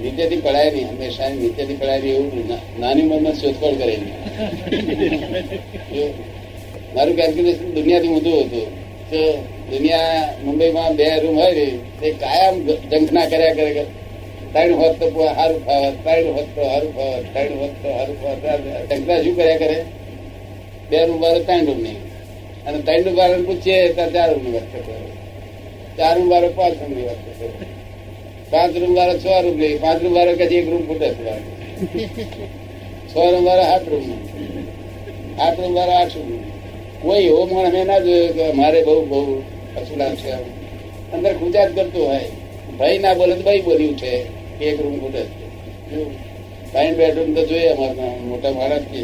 નીચેથી 0.00 0.40
પડાય 0.44 0.70
નહીં, 0.74 0.88
હંમેશા 0.90 1.30
વિદ્યાથી 1.42 1.78
પડાય 1.80 2.00
નહીં 2.02 2.16
એવું 2.16 2.30
નાની 2.80 3.04
ઉંમરમાં 3.04 3.36
શોધખોળ 3.40 3.76
કરે 3.80 3.94
મારું 6.94 7.14
કેલ્ક્યુલેશન 7.18 7.68
દુનિયાથી 7.76 8.12
ઊંધું 8.14 8.42
હતું. 8.46 8.68
તો 9.10 9.20
દુનિયા 9.70 10.20
મુંબઈમાં 10.44 10.92
બે 10.98 11.06
રૂમ 11.22 11.36
હોય 11.40 11.66
તે 12.00 12.08
કાયમ 12.22 12.54
જંખના 12.90 13.26
કર્યા 13.30 13.56
કરે 13.58 13.84
ત્રણ 14.52 14.74
હોત 14.80 14.94
તો 15.00 15.06
હારું 15.38 15.60
ફાવત 15.66 15.96
ત્રણ 16.04 16.28
હોત 16.36 16.48
તો 16.56 16.62
હારું 16.72 16.92
ફાવત 16.96 17.24
ત્રણ 17.34 17.58
હોત 17.62 17.74
તો 17.82 17.88
હારું 17.96 18.16
ફાવત 18.22 18.42
જંખના 18.90 19.18
શું 19.24 19.34
કર્યા 19.38 19.60
કરે? 19.62 19.78
બે 20.90 20.98
રૂમ 21.08 21.18
વાળો, 21.22 21.40
ત્રણ 21.48 21.66
રૂમ 21.68 21.80
નહીં 21.84 22.00
અને 22.66 22.78
ત્રણ 22.86 23.04
રૂમ 23.06 23.16
બાર 23.18 23.30
પૂછીએ 23.48 23.78
ત્યાં 23.96 24.12
ચાર 24.14 24.28
રૂમ 24.34 24.46
વાત 24.56 24.66
કરતો 24.72 24.92
ચાર 25.98 26.12
રૂમ 26.16 26.28
વાળો 26.32 26.48
પાંચ 26.58 26.76
રૂમ 26.82 26.92
કરતો 27.06 27.48
પાંચ 28.50 28.72
રૂમ 28.80 28.92
વાળો 28.98 29.14
છ 29.22 29.26
રૂમ 29.44 29.56
લે. 29.60 29.68
પાંચ 29.84 29.98
રૂમ 30.02 30.14
વાળો 30.16 30.32
કદી 30.40 30.58
એક 30.60 30.68
રૂમ 30.72 30.82
ફૂટે 30.88 31.08
છે 31.14 31.22
રૂમ 33.32 33.44
વાળો 33.48 33.64
આઠ 33.74 33.88
રૂમ. 33.92 34.06
આઠ 35.44 35.58
રૂમ 35.62 35.74
વાળો 35.78 35.94
આઠ 36.00 36.16
રૂમ. 36.16 36.42
કોઈ 37.02 37.24
એવો 37.30 37.42
માણસ 37.52 37.72
મેં 37.74 37.86
ના 37.90 38.00
જોયો 38.06 38.32
કે 38.36 38.44
મારે 38.60 38.78
બહુ 38.86 38.94
બહુ 39.10 39.20
અસુલામ 39.78 40.14
છે. 40.20 40.30
અંદર 41.14 41.32
ગુજરાત 41.40 41.70
કરતો 41.76 42.00
હોય. 42.08 42.28
ભાઈ 42.78 42.98
ના 43.04 43.14
બોલે 43.18 43.34
તો 43.38 43.42
ભાઈ 43.48 43.64
બોલ્યું 43.66 43.96
છે. 44.00 44.12
એક 44.60 44.76
રૂમ 44.84 44.96
છે. 45.14 45.22
ત્રણ 46.72 46.94
બેડરૂમ 46.98 47.30
તો 47.34 47.42
જોઈએ 47.48 47.70
અમારા 47.74 48.12
મોટા 48.28 48.52
માણસ 48.58 48.84
કે 48.92 49.00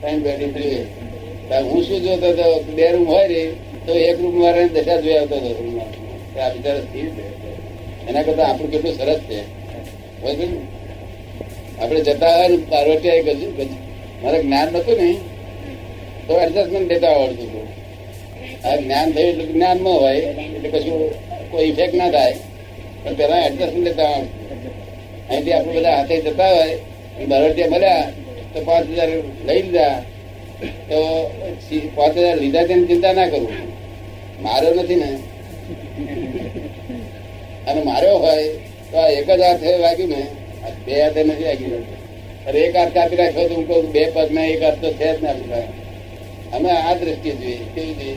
ત્રણ 0.00 0.18
બેડરૂમ 0.24 0.52
જોઈએ. 0.56 0.82
હું 1.68 1.80
શું 1.86 1.98
જોતો 2.04 2.28
હતો? 2.32 2.46
બે 2.76 2.84
રૂમ 2.94 3.06
હોય 3.12 3.26
રે 3.32 3.42
તો 3.86 3.92
એક 4.08 4.16
રૂમ 4.22 4.34
વાળા 4.42 4.68
દશા 4.74 5.00
જોઈ 5.04 5.18
આવતો 5.18 5.36
હતો 5.36 5.50
રૂમમાં. 5.58 5.81
આ 6.34 6.50
બિચારા 6.54 6.84
સ્થિર 6.86 7.08
છે. 7.16 7.24
એના 8.08 8.24
કરતા 8.26 8.46
આપણું 8.48 8.70
કેટલું 8.72 8.94
સરસ 8.98 9.20
છે. 9.28 9.38
આપણે 11.80 12.00
જતા 12.06 12.34
હોય 12.36 12.48
ને 12.52 12.58
પાર્વતી 12.70 13.18
ગજુ 13.26 13.48
મારે 14.22 14.38
જ્ઞાન 14.44 14.68
નતું 14.72 14.96
ને 15.00 15.08
તો 16.26 16.32
એડજસ્ટમેન્ટ 16.44 16.88
લેતા 16.92 17.14
આવડતું 17.16 17.48
હતું. 17.50 17.68
આ 18.66 18.76
જ્ઞાન 18.82 19.08
થયું 19.14 19.28
એટલે 19.30 19.44
જ્ઞાનમાં 19.52 19.98
હોય, 20.02 20.28
એટલે 20.56 20.68
કશું 20.72 21.00
કોઈ 21.50 21.66
ઇફેક્ટ 21.70 21.94
ના 22.00 22.10
થાય. 22.14 22.36
પણ 23.02 23.14
પેલા 23.20 23.42
એડજસ્ટમેન્ટ 23.46 23.86
લેતા 23.88 24.08
આવડતું. 24.14 24.40
અહીંથી 25.30 25.54
આપણે 25.56 25.72
બધા 25.76 25.96
હાથે 25.98 26.14
જતા 26.26 26.50
હોય 26.54 26.76
બારોટિયા 27.30 27.72
મળ્યા, 27.74 28.06
તો 28.52 28.58
પાંચ 28.66 28.86
હજાર 28.90 29.10
લઈ 29.48 29.62
લીધા. 29.64 29.94
તો 30.88 30.98
પાંચ 31.96 32.14
હજાર 32.16 32.36
લીધા 32.42 32.64
તેની 32.68 32.88
ચિંતા 32.90 33.12
ના 33.18 33.28
કરવું 33.32 33.54
મારો 34.44 34.68
નથી 34.78 35.00
ને. 35.02 35.10
અને 37.68 37.80
માર્યો 37.82 38.18
હોય 38.18 38.46
તો 38.90 38.96
આ 38.98 39.10
એક 39.18 39.26
જ 39.26 39.40
હાથે 39.42 39.68
વાગ્યું 39.84 40.10
ને 40.10 40.22
બે 40.86 40.92
હાથે 41.02 41.20
નથી 41.24 41.44
વાગ્યું. 41.44 41.84
અરે 42.46 42.58
એક 42.60 42.76
હાથ 42.76 42.92
કાપી 42.94 43.16
રાખ્યો 43.16 43.48
તો 43.48 43.54
હું 43.54 43.66
કહું 43.66 43.92
બે 43.92 44.02
પગ 44.14 44.28
ના 44.30 44.44
એક 44.44 44.62
હાથ 44.62 44.78
તો 44.80 44.88
છે 44.92 45.08
જ 45.14 45.22
ને 45.22 45.28
આપણી 45.28 45.66
અમે 46.52 46.70
આ 46.70 46.94
દ્રષ્ટિએ 46.94 47.34
જોઈએ 47.40 47.58
કેવી 47.74 47.94
જોઈએ 47.94 48.16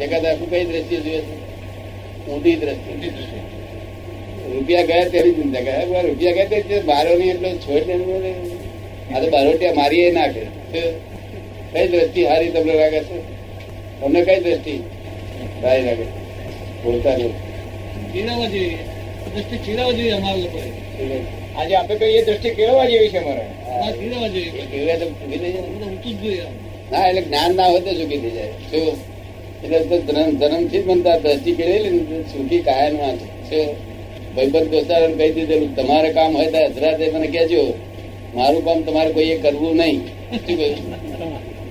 એકાદ 0.00 0.24
આખું 0.26 0.50
કઈ 0.50 0.64
દ્રષ્ટિએ 0.64 1.00
જોઈએ? 1.00 1.20
છે? 1.20 1.34
ઊંધી 2.30 2.56
દ્રષ્ટિ 2.56 3.10
રૂપિયા 4.52 4.82
ગયા 4.82 5.04
તેની 5.04 5.34
ચિંતા 5.34 5.60
ગયા 5.60 6.02
રૂપિયા 6.02 6.32
ગયા 6.32 6.62
તે 6.68 6.80
બારો 6.80 7.12
ની 7.18 7.28
એટલે 7.28 7.50
છોડ 7.58 7.86
ને. 7.86 8.32
આ 9.14 9.20
તો 9.20 9.30
બારોટિયા 9.30 9.74
મારીએ 9.74 10.10
નાખે. 10.10 10.44
કઈ 11.72 11.86
દ્રષ્ટિ 11.88 12.24
હારી 12.24 12.50
તમને 12.50 12.74
લાગે 12.74 13.00
છે? 13.00 13.18
તમને 14.00 14.20
કઈ 14.24 14.40
દ્રષ્ટિ 14.40 14.74
સારી 15.62 15.82
લાગે? 15.82 16.23
બોલતા 16.84 17.14
નહીં 17.18 17.34
ચીરવવા 18.12 18.48
જોઈએ 18.48 18.78
દ્રષ્ટિ 19.26 19.56
ચીરવવા 19.64 19.92
જોઈએ 19.92 20.14
અમારા 20.18 20.42
લોકોએ 20.42 20.68
આજે 21.56 21.72
આપણે 21.76 21.96
કહીએ 22.02 22.20
દ્રષ્ટિ 22.26 22.50
કેળવવા 22.58 22.86
જેવી 22.92 23.10
છે 23.14 23.20
મારે 23.26 23.44
ચીરવવા 23.98 24.28
જોઈએ 24.28 24.66
કેવડા 24.72 24.98
તો 25.00 25.06
ઊભી 25.12 25.38
થઈ 25.38 25.52
જાય 25.54 25.68
ને. 25.82 25.96
જ 26.04 26.06
જોઈએ 26.22 26.46
ના 26.92 27.04
એટલે 27.08 27.22
જ્ઞાન 27.22 27.52
ના 27.58 27.68
હોય 27.70 27.80
તો 27.86 27.92
સુખી 28.00 28.20
થઈ 28.22 28.34
જાય. 28.36 28.54
શું? 28.70 28.96
એટલે 29.62 29.78
તો 29.90 29.96
જન્મ 30.40 30.62
જ 30.70 30.74
બનતા 30.88 31.16
દ્રષ્ટિ 31.24 31.50
કેળવેલી 31.58 32.22
સુખી 32.32 32.62
કાયમ 32.68 32.94
ના 32.96 33.12
છે 33.48 33.58
ભાઈબંધ 34.34 34.70
દોસ્તારોને 34.72 35.14
કહી 35.18 35.32
દીધેલું 35.36 35.70
તમારે 35.76 36.10
કામ 36.12 36.32
હોય 36.38 36.50
તો 36.54 36.60
હજરાતે 36.70 37.04
મને 37.14 37.28
કહેજો. 37.28 37.62
મારું 38.36 38.62
કામ 38.66 38.78
તમારે 38.86 39.10
કોઈએ 39.12 39.36
કરવું 39.38 39.76
નહીં. 39.80 40.00
શું 40.44 40.56
કહ્યું? 40.58 40.78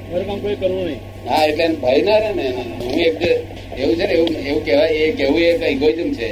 મારું 0.10 0.26
કામ 0.28 0.40
કોઈ 0.42 0.58
કરવું 0.58 0.86
નહીં. 0.88 1.02
હા 1.28 1.44
એટલે 1.50 1.66
ભય 1.82 2.02
ના 2.08 2.20
રહે 2.24 2.32
ને. 2.34 2.46
હું 2.82 2.96
એક 3.08 3.18
એવું 3.78 3.96
છે 3.96 4.06
ને, 4.06 4.14
એવું 4.14 4.30
એવું 4.48 4.66
કહેવાય, 4.66 4.88
એ 4.88 5.12
કહેવું 5.12 5.40
એક 5.42 5.62
ઇગોઇઝમ 5.62 6.14
છે. 6.14 6.30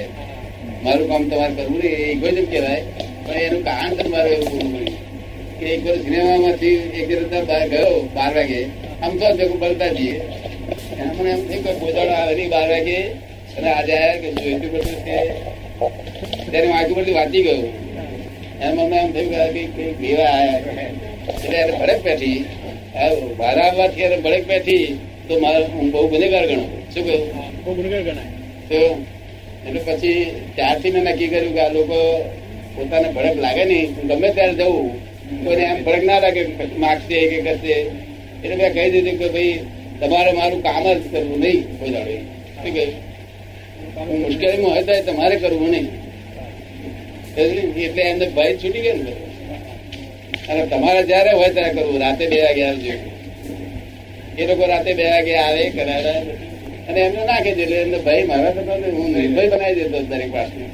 મારું 0.83 1.07
કામ 1.09 1.29
તમારે 1.29 1.53
કરવું 1.53 1.79
નહીં, 1.79 1.95
એ 1.95 2.11
ઇગોઇઝમ 2.11 2.45
કહેવાય. 2.45 2.81
પણ 3.25 3.37
એનું 3.37 3.63
કારણ 3.63 3.95
છે 3.95 4.07
મારે 4.07 4.29
એવું 4.29 4.47
પૂરું 4.51 4.71
મળ્યું 4.71 4.97
કે 5.59 5.65
એક 5.65 5.85
વાર 5.85 5.95
સિનેમામાંથી 5.95 6.75
એક 6.99 7.07
દિવસ 7.07 7.45
બહાર 7.47 7.67
ગયો, 7.67 8.09
બાર 8.15 8.31
વાગે. 8.35 8.61
આમ 9.03 9.17
તો 9.17 9.25
ભેગું 9.37 9.59
બળતા 9.59 9.87
જઈએ. 9.87 10.21
મને 11.17 11.29
એમ 11.31 11.41
થયું 11.47 11.63
કે 11.63 11.71
પોતાનો 11.71 12.11
આવે 12.11 12.47
બાર 12.47 12.67
વાગે 12.69 12.97
અને 13.57 13.69
આજે 13.69 13.93
આયા 13.93 14.21
કે 14.21 14.29
જોઈતું 14.31 14.71
બધું 14.71 14.97
છે. 15.05 15.17
ત્યારે 16.51 16.67
હું 16.67 16.77
આગળ 16.77 16.93
બધી 16.93 17.11
વાંચી 17.11 17.43
ગયો. 17.43 17.63
એમ 18.61 18.75
મને 18.75 18.97
એમ 18.97 19.11
થયું 19.11 19.29
કે 19.31 19.63
કંઈક 19.73 20.01
લેવા 20.01 20.23
આયા. 20.23 20.59
એટલે 21.43 21.57
એને 21.57 21.71
ભડક 21.71 21.99
આ 22.95 23.09
મારા 23.39 23.63
આવવાથી 23.63 24.01
એને 24.01 24.17
ભડક 24.17 24.47
બેઠી. 24.47 24.97
તો 25.31 25.39
મારે 25.39 25.65
હું 25.73 25.91
બહુ 25.93 26.05
ગુનેગાર 26.11 26.43
ગણો. 26.51 26.65
શું 26.93 27.03
કહ્યું? 27.07 27.23
બહુ 27.63 27.71
ગુનેગાર 27.77 28.01
ગણાય. 28.07 28.31
તો 28.69 28.79
એટલે 29.65 29.81
પછી 29.87 30.15
ત્યારથી 30.55 30.93
મેં 30.95 31.03
નક્કી 31.07 31.29
કર્યું 31.33 31.53
કે 31.57 31.61
આ 31.65 31.73
લોકો 31.75 31.99
પોતાને 32.75 33.07
ભડક 33.15 33.37
લાગે 33.45 33.63
નહીં. 33.71 33.87
હું 33.95 34.05
ગમે 34.09 34.29
ત્યારે 34.37 34.55
જવું 34.59 34.87
કોઈને 35.43 35.63
એમ 35.71 35.79
ભડક 35.85 36.03
ના 36.09 36.19
લાગે 36.25 36.41
માગશે 36.83 37.17
કે 37.31 37.37
કરશે 37.45 37.75
એટલે 38.43 38.55
મેં 38.61 38.69
કહી 38.75 38.89
દીધું 38.93 39.15
કે 39.21 39.27
ભાઈ 39.35 39.55
તમારે 40.01 40.31
મારું 40.39 40.61
કામ 40.67 40.83
જ 40.87 40.99
કરવું 41.13 41.39
નહીં 41.45 41.59
કોઈ 41.79 41.93
દાડે. 41.95 42.15
શું 42.61 42.71
કહ્યું? 42.75 42.91
મુશ્કેલીમાં 44.23 44.71
હોય 44.73 44.83
તો 44.87 44.93
તમારે 45.09 45.35
કરવું 45.43 45.69
નહીં. 45.73 45.87
એટલે 47.37 48.03
એમને 48.11 48.25
ભય 48.35 48.51
છૂટી 48.61 48.83
ગયો 48.85 48.97
ને. 49.05 49.13
અને 50.49 50.61
તમારે 50.71 51.01
જયારે 51.09 51.31
હોય 51.39 51.49
ત્યારે 51.55 51.73
કરવું 51.77 51.97
રાતે 52.05 52.23
બે 52.31 52.37
વાગે 52.45 52.63
આવજો. 52.69 52.95
એ 54.37 54.41
લોકો 54.47 54.63
રાતે 54.65 54.91
બે 54.93 55.03
વાગે 55.11 55.33
આવે, 55.37 55.63
કરાવે. 55.69 56.13
અને 56.87 56.99
એમને 56.99 57.21
નાખે 57.25 57.51
છે, 57.53 57.63
એટલે 57.63 57.97
ભય 58.05 58.23
મારા 58.25 58.51
તો 58.51 58.61
હું 58.61 58.83
હું 58.97 59.07
નિર્ભય 59.11 59.49
બનાવી 59.51 59.75
દેતો 59.75 59.99
દરેક 60.11 60.31
વાતને. 60.33 60.65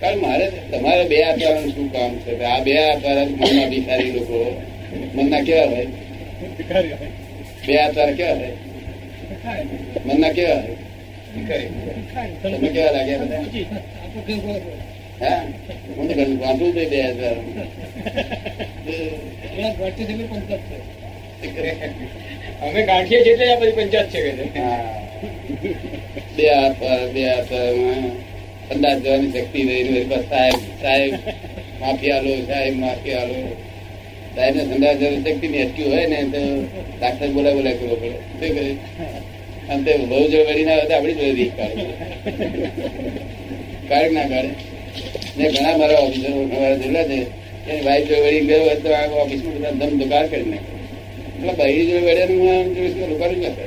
કારણ 0.00 0.18
મારે 0.18 0.46
તમારે 0.70 1.04
બે 1.10 1.16
આપવાનું 1.24 1.70
શું 1.74 1.88
કામ 1.92 2.10
છે? 2.22 2.32
આ 2.44 2.60
બે 2.64 2.72
વાળા 2.76 3.26
મનના 3.30 3.66
ભિખારી 3.72 4.12
લોકો. 4.12 4.38
મનના 5.14 5.42
કેવા 5.46 5.66
ભાઈ 5.66 5.90
બે 7.66 7.72
હાથ 7.76 7.98
કેવા 8.18 8.36
ભાઈ 8.40 9.64
મનના 10.06 10.32
કેવા 10.36 10.62
તમે 12.42 12.68
કેવા 12.74 12.92
લાગ્યા 12.96 13.22
બધા? 13.22 13.42
હા? 15.20 15.40
હું 15.96 16.04
તો 16.08 16.12
ઘણું 16.14 16.38
વાંચું 16.42 16.70
બે 16.74 16.82
હાથ 17.02 17.22
અમે 22.64 22.80
ગાંઠીએ 22.88 23.20
છીએ 23.24 23.46
એટલે 23.52 23.72
પંચાયત 23.76 24.08
છે. 24.12 24.20
બે 26.36 26.44
હાથ 26.48 26.80
બે 27.14 27.22
હાથ 27.30 27.52
અંદાજ 28.72 28.96
જવાની 29.04 29.32
શક્તિ 29.34 29.60
નહીં 29.68 29.86
સાહેબ 30.30 30.58
સાહેબ 30.82 31.12
માફી 31.80 32.12
આલો 32.16 32.32
સાહેબ 32.48 32.74
માફી 32.82 33.14
આલો 33.20 33.38
સાહેબ 34.34 34.54
ને 34.56 34.62
સંદાસ 34.70 34.96
જવાની 35.00 35.22
શક્તિ 35.26 35.46
ની 35.48 35.62
અટક્યું 35.62 35.92
હોય 35.92 36.06
ને, 36.08 36.18
તો 36.32 36.40
ડાક્ટર 36.98 37.28
બોલાય 37.34 37.54
બોલાય 37.54 37.76
કરવો 37.78 37.96
પડે. 37.96 38.18
શું 38.38 38.50
કરે 38.56 38.64
અંતે 39.72 39.90
બહુ 40.10 40.18
જો 40.32 40.38
વળી 40.48 40.66
ના 40.68 40.78
હોય 40.80 40.96
આપણી 40.96 41.16
જોડે 41.18 41.32
રીત 41.38 41.52
કાઢે. 41.58 41.84
કાઢ 43.88 44.12
ના 44.16 44.26
કાઢે. 44.32 44.52
ને 45.36 45.44
ઘણા 45.52 45.76
મારા 45.78 46.02
ઓફિસરો 46.06 46.30
મારા 46.52 46.76
જોયેલા 46.76 47.06
છે, 47.10 47.18
એની 47.68 47.84
વાઈફ 47.86 48.08
જો 48.10 48.16
વળી 48.24 48.46
ગયો 48.48 48.62
હોય 48.62 48.76
તો 48.76 48.88
આ 48.94 49.06
ઓફિસમાં 49.24 49.56
બધા 49.56 49.74
ધમ 49.80 49.94
કરી 50.30 50.50
નાખે. 50.52 50.73
એટલે 51.44 51.56
બહેરી 51.58 51.86
જોડે 51.86 52.00
વળ્યાનું 52.02 52.38
હું 52.38 52.50
આમ 52.50 52.68
જોઈશ 52.74 52.94
કે 52.94 53.06
લોકોનું 53.06 53.40
ના 53.40 53.54
કરે 53.54 53.66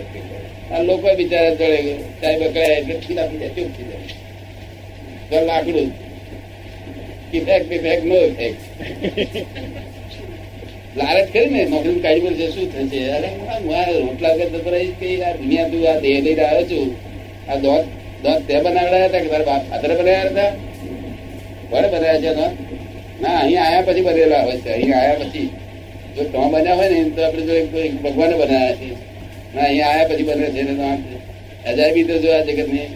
આ 0.69 0.83
લોકો 0.83 1.07
બિચારા 1.15 1.55
જોડે 1.55 1.93
સાહેબ 2.19 2.41
કહે 2.53 2.63
એટલે 2.69 2.95
ઠંડા 2.95 3.27
થઈ 3.27 3.39
જાય 3.39 3.53
ચૂપ 3.55 3.69
થઈ 3.73 3.87
જાય 3.87 4.07
ઘર 5.29 5.43
લાકડું 5.43 5.89
ઇફેક્ટ 7.31 7.69
ઇફેક્ટ 7.71 8.05
નો 8.05 8.17
ઇફેક્ટ 8.23 8.61
લાલચ 10.95 11.27
કરી 11.29 11.49
ને 11.49 11.61
નોકરી 11.65 11.99
કાઢી 11.99 12.25
પડશે 12.25 12.47
શું 12.49 12.67
થશે 12.71 13.01
અરે 13.11 13.29
હું 13.35 13.69
આ 13.73 13.85
રોટલા 13.97 14.33
વગર 14.33 14.49
જતો 14.53 14.69
રહીશ 14.69 14.95
કે 14.99 15.07
આ 15.21 15.35
દુનિયા 15.35 15.69
તું 15.69 15.85
આ 15.85 15.97
દેહ 15.99 16.17
લઈને 16.21 16.43
આવ્યો 16.43 16.65
છું 16.65 16.89
આ 17.47 17.57
દોત 17.59 17.85
દોત 18.23 18.41
તે 18.47 18.53
બનાવડાયા 18.59 19.09
હતા 19.09 19.21
કે 19.21 19.29
તારા 19.29 19.49
બાપ 19.49 19.63
ફાધરે 19.69 19.93
બનાવ્યા 19.95 20.29
હતા 20.29 20.51
કોણે 21.69 21.87
બનાવ્યા 21.87 22.21
છે 22.23 22.31
દોત 22.33 22.53
ના 23.21 23.37
અહીંયા 23.37 23.67
આયા 23.67 23.87
પછી 23.87 24.05
બનેલા 24.05 24.43
હોય 24.43 24.59
છે 24.59 24.69
અહીંયા 24.71 25.03
આયા 25.03 25.23
પછી 25.25 25.47
જો 26.17 26.23
તો 26.31 26.37
બન્યા 26.51 26.75
હોય 26.75 26.89
ને 26.89 26.99
તો 27.15 27.21
આપણે 27.25 27.43
જો 27.47 27.53
ભગવાન 28.03 28.31
બનાવ્યા 28.33 28.77
છે. 28.79 28.89
ના 29.55 29.63
અહીંયા 29.63 29.91
આયા 29.91 30.09
પછી 30.09 30.27
બને 30.29 30.47
છે 30.55 30.61
હજાર 30.69 30.99
તો 31.01 31.15
અજાયબી 31.69 32.05
તો 32.09 32.15
જો 32.23 32.29
આ 32.35 32.45
જગતની 32.47 32.87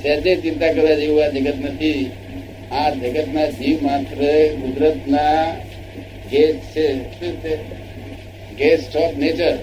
સહેજે 0.00 0.32
ચિંતા 0.42 0.72
કરવા 0.74 0.96
જેવું 1.00 1.22
આ 1.24 1.30
જગત 1.34 1.58
નથી. 1.64 2.02
આ 2.72 2.90
જગતના 2.92 3.48
જીવ 3.58 3.78
માત્ર 3.82 4.18
કુદરતના 4.60 5.40
ગેસ 6.30 6.56
છે. 6.74 6.86
શું 7.16 7.34
છે? 7.42 7.52
ગેસ્ટ 8.58 8.96
ઓફ 8.96 9.14
નેચર 9.16 9.54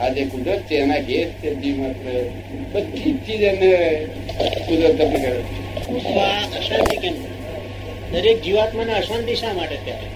આ 0.00 0.08
જે 0.14 0.22
કુદરત 0.32 0.62
છે, 0.68 0.76
એના 0.76 1.02
ગેસ 1.08 1.30
છે 1.40 1.48
જીવ 1.60 1.76
માત્ર. 1.82 2.06
બધી 2.72 3.14
ચીજ 3.26 3.42
એને 3.42 3.70
કુદરત 4.66 4.94
તમને 4.98 5.18
કરે 5.24 5.40
અશાંતિ 6.58 6.96
કેમ? 6.96 7.16
દરેક 8.12 8.38
જીવાત્માને 8.42 8.92
અશાંતિ 8.94 9.34
શા 9.36 9.54
માટે 9.54 9.78
ત્યારે 9.84 10.08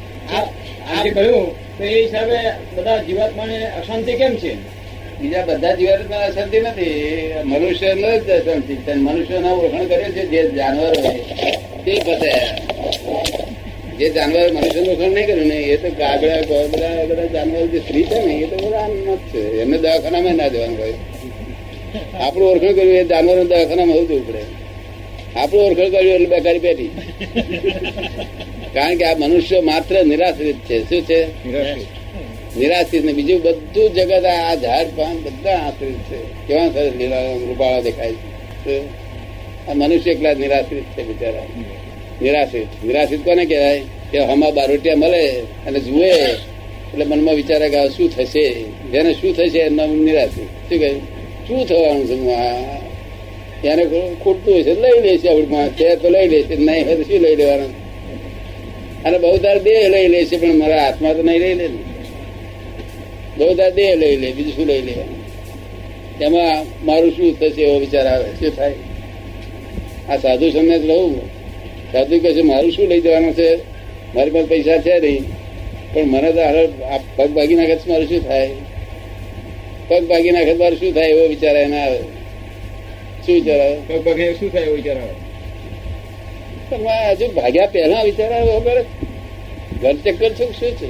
આ 0.90 1.02
જે 1.02 1.10
કહ્યું 1.10 1.46
તો 1.78 1.84
એ 1.84 2.04
હિસાબે 2.04 2.38
બધા 2.76 3.02
જીવાત્માને 3.02 3.58
અશાંતિ 3.64 4.12
કેમ 4.12 4.36
છે? 4.36 4.54
બીજા 5.20 5.42
બધા 5.44 5.74
જીવાત્મા 5.74 6.16
અશાંતિ 6.16 6.60
નથી. 6.60 6.90
મનુષ્ય 7.44 7.94
નો 7.94 8.18
જ 8.18 8.30
અશાંતિ 8.30 8.72
મનુષ્ય 8.72 8.94
મનુષ્યના 8.94 9.52
ઓળખાણ 9.52 9.86
કરે 9.86 10.04
છે 10.04 10.26
જે 10.26 10.50
જાનવર 10.50 10.92
હોય. 11.04 11.18
તે 11.84 11.94
પતે. 12.06 12.32
જે 13.98 14.10
જાનવર 14.10 14.52
મનુષ્ય 14.52 14.80
ઓળખાણ 14.80 15.10
નહીં 15.10 15.26
કર્યું 15.26 15.46
ને, 15.46 15.54
એ 15.54 15.76
તો 15.76 15.88
કાગડા 15.88 16.40
બધા 16.40 17.04
બધા 17.04 17.26
જાનવર 17.26 17.66
જે 17.66 17.78
સ્ત્રી 17.78 18.02
છે 18.02 18.26
ને, 18.26 18.34
એ 18.34 18.46
તો 18.46 18.56
બધા 18.56 18.78
અનમત 18.78 19.18
છે. 19.34 19.60
એમને 19.62 19.78
દવાખાનામાં 19.78 20.34
ના 20.34 20.48
જવાનું 20.48 20.78
હોય. 20.78 20.94
આપણું 22.20 22.50
ઓળખાણ 22.50 22.72
કર્યું, 22.72 22.94
એ 22.94 23.04
જાનવર 23.04 23.44
દવાખાનામાં 23.44 23.94
હોવું 23.94 24.08
જવું 24.08 24.26
પડે. 24.28 24.42
આપણું 25.36 25.64
ઓળખાણ 25.64 25.88
કર્યું, 25.88 26.14
એટલે 26.14 26.26
બેકારી 26.26 26.58
પેટી 26.58 26.90
કારણ 28.74 28.96
કે 28.96 29.04
આ 29.04 29.14
મનુષ્ય 29.18 29.60
માત્ર 29.60 30.04
નિરાશ્રિત 30.04 30.56
છે. 30.56 30.82
શું 30.88 31.02
છે? 31.02 31.24
નિરાશ્રિત. 32.58 33.04
ને 33.04 33.12
બીજું 33.12 33.42
બધું 33.42 33.90
જગત 33.90 34.24
આ 34.24 34.54
ઝાડ 34.54 34.86
પાન 34.96 35.16
બધા 35.16 35.52
આશ્રિત 35.52 35.94
છે. 35.94 36.46
કેવા 36.48 36.68
સરસ 36.68 36.92
લીલા 36.96 37.20
રૂપાળા 37.20 37.80
દેખાય 37.80 38.12
છે. 38.66 38.80
આ 39.68 39.74
મનુષ્ય 39.74 40.10
એકલા 40.10 40.34
નિરાશ્રિત 40.34 40.84
છે 40.84 41.02
બિચારા. 41.02 41.42
નિરાશ્રિત. 42.22 42.84
નિરાશ્રિત 42.84 43.24
કોને 43.24 43.44
કહેવાય? 43.44 43.80
કે 44.12 44.18
હમા 44.18 44.50
બારોટિયા 44.50 44.96
મળે 44.96 45.40
અને 45.40 45.80
જુએ 45.80 46.10
એટલે 46.12 47.04
મનમાં 47.04 47.34
વિચારે 47.34 47.68
કે 47.68 47.88
શું 47.88 48.16
થશે? 48.16 48.62
જેને 48.62 49.12
શું 49.12 49.36
થશે 49.36 49.58
એમના 49.58 49.86
નિરાશ્રિત. 49.86 50.46
શું 50.46 50.78
કહે? 50.78 50.94
શું 51.48 51.66
થવાનું 51.66 52.06
છે? 52.06 52.14
એને 53.68 54.14
ખૂટતું 54.14 54.58
હશે 54.58 54.74
લઈ 54.74 55.00
લેશે 55.02 55.28
આવડમાં 55.28 55.68
છે 55.68 55.96
તો 55.96 56.08
લઈ 56.08 56.28
લેશે 56.28 56.56
નહીં 56.56 56.86
હોય 56.86 56.96
તો 56.96 57.02
શું 57.02 57.20
લઈ 57.20 57.36
લેવાનું? 57.36 57.81
અને 59.06 59.16
બહુ 59.24 59.36
તાર 59.44 59.58
દેહ 59.66 59.82
લઈ 59.94 60.08
લે 60.12 60.18
છે, 60.28 60.36
પણ 60.42 60.56
મારા 60.62 60.82
હાથમાં 60.84 61.12
તો 61.16 61.22
નહીં 61.28 61.40
લઈ 61.42 61.56
લે 61.60 61.66
બહુ 63.38 63.50
તાર 63.58 63.70
દેહ 63.78 63.92
લઈ 64.02 64.16
લે, 64.22 64.28
બીજું 64.36 64.52
શું 64.56 64.66
લઈ 64.70 64.82
લેવાનું 64.88 65.20
એમાં 66.26 66.66
મારું 66.86 67.10
શું 67.16 67.28
થશે 67.40 67.62
એવો 67.66 67.76
વિચાર 67.84 68.06
આવે, 68.06 68.28
શું 68.38 68.50
થાય? 68.56 68.76
આ 70.10 70.18
સાધુ 70.22 70.46
જ 70.52 70.56
રહું 70.90 71.14
સાધુ 71.92 72.14
કહે 72.22 72.30
છે, 72.36 72.42
મારું 72.50 72.70
શું 72.74 72.86
લઈ 72.90 73.02
જવાનું 73.04 73.34
છે? 73.38 73.48
મારી 74.14 74.32
પાસે 74.34 74.48
પૈસા 74.52 74.78
છે 74.84 74.94
નહીં. 75.04 75.24
પણ 75.92 76.06
મને 76.12 76.30
તો 76.36 76.40
હાલ 76.46 76.58
પગ 77.16 77.28
ભાગી 77.36 77.58
નાખે 77.60 77.76
મારું 77.90 78.06
શું 78.10 78.22
થાય? 78.28 78.50
પગ 79.88 80.02
ભાગી 80.10 80.32
નાખે 80.36 80.54
મારું 80.60 80.78
શું 80.80 80.92
થાય? 80.96 81.10
એવો 81.14 81.24
વિચાર 81.34 81.56
એના 81.64 81.84
આવે. 81.86 82.00
શું 83.24 83.34
વિચાર 83.38 83.60
આવે? 83.64 83.76
પગ 83.88 83.98
ભાગી 84.06 84.34
શું 84.38 84.48
થાય 84.52 84.66
એવો 84.68 84.76
વિચાર 84.80 84.98
આવે? 85.02 85.14
પણ 86.76 87.10
હજુ 87.10 87.26
ભાગ્યા 87.32 87.66
પહેલા 87.66 88.02
વિચાર 88.02 88.42
વગર 88.42 88.84
ઘર 89.82 89.92
ચક્કર 89.92 90.32
છે 90.32 90.44
શું 90.52 90.72
છે? 90.76 90.88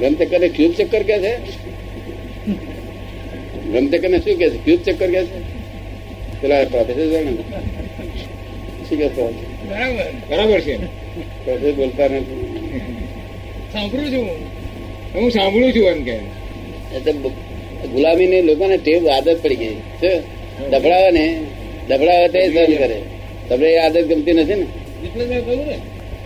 ગમ 0.00 0.14
ચક્કર 0.14 0.40
ને 0.40 0.48
ક્યુબ 0.48 0.72
ચક્કર 0.72 1.02
કે 1.02 1.18
છે? 1.18 1.36
ઘન 3.72 3.88
ચક્કર 3.88 4.08
ને 4.08 4.18
શું 4.18 4.36
કે 4.36 4.50
છે? 4.50 4.56
ક્યુબ 4.56 4.80
ચક્કર 4.82 5.10
કે 5.10 5.24
છે? 5.24 5.40
પેલા 6.40 6.64
પ્રોફેસર 6.64 7.06
જાણે? 7.10 7.32
શું 8.88 8.98
કે 8.98 9.08
બરાબર. 10.28 10.60
છે. 10.60 10.76
પ્રોફેસર 11.44 11.72
બોલતા 11.72 12.04
નથી. 12.04 12.38
સાંભળું 13.72 14.10
છું. 14.10 14.28
હું 15.14 15.30
સાંભળું 15.30 15.72
છું 15.72 15.88
એમ 15.88 16.04
કે. 16.04 16.16
ગુલામી 17.86 18.26
ને 18.26 18.42
લોકોને 18.42 18.76
ટેવ 18.76 19.08
આદત 19.08 19.38
પડી 19.42 19.56
ગઈ 19.56 19.74
છે. 19.74 20.20
દફડાવે 20.70 21.10
ને 21.10 21.40
દફડાવે 21.88 22.28
તે 22.28 22.40
સહન 22.54 22.74
કરે. 22.74 23.00
તમને 23.48 23.66
એ 23.74 23.78
આદત 23.78 23.96
ગમતી 24.08 24.34
નથી 24.38 24.58
ને? 24.60 24.66
એટલે 25.04 25.24
જ 25.24 25.28
મેં 25.30 25.40
કહ્યું 25.46 25.66
ને. 25.70 25.76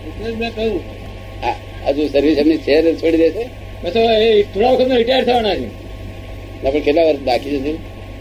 એટલે 0.09 0.29
જ 0.33 0.37
મેં 0.40 0.50
કહ્યું. 0.57 0.83
આ 1.46 1.90
હજુ 1.90 2.02
સર્વિસ 2.12 2.38
એમની 2.38 2.59
છે 2.59 2.74
ને 2.85 2.90
છોડી 3.00 3.22
દેશે? 3.24 3.44
તો 3.94 4.00
એ 4.26 4.29
થોડા 4.52 4.72
વખત 4.72 4.92
રિટાયર 5.00 5.24
થવાના 5.24 5.57
છે. 5.61 5.68
આપણે 6.64 6.81
કેટલા 6.87 7.07
વર્ષ 7.09 7.24
બાકી 7.29 7.50
છે 7.64 7.72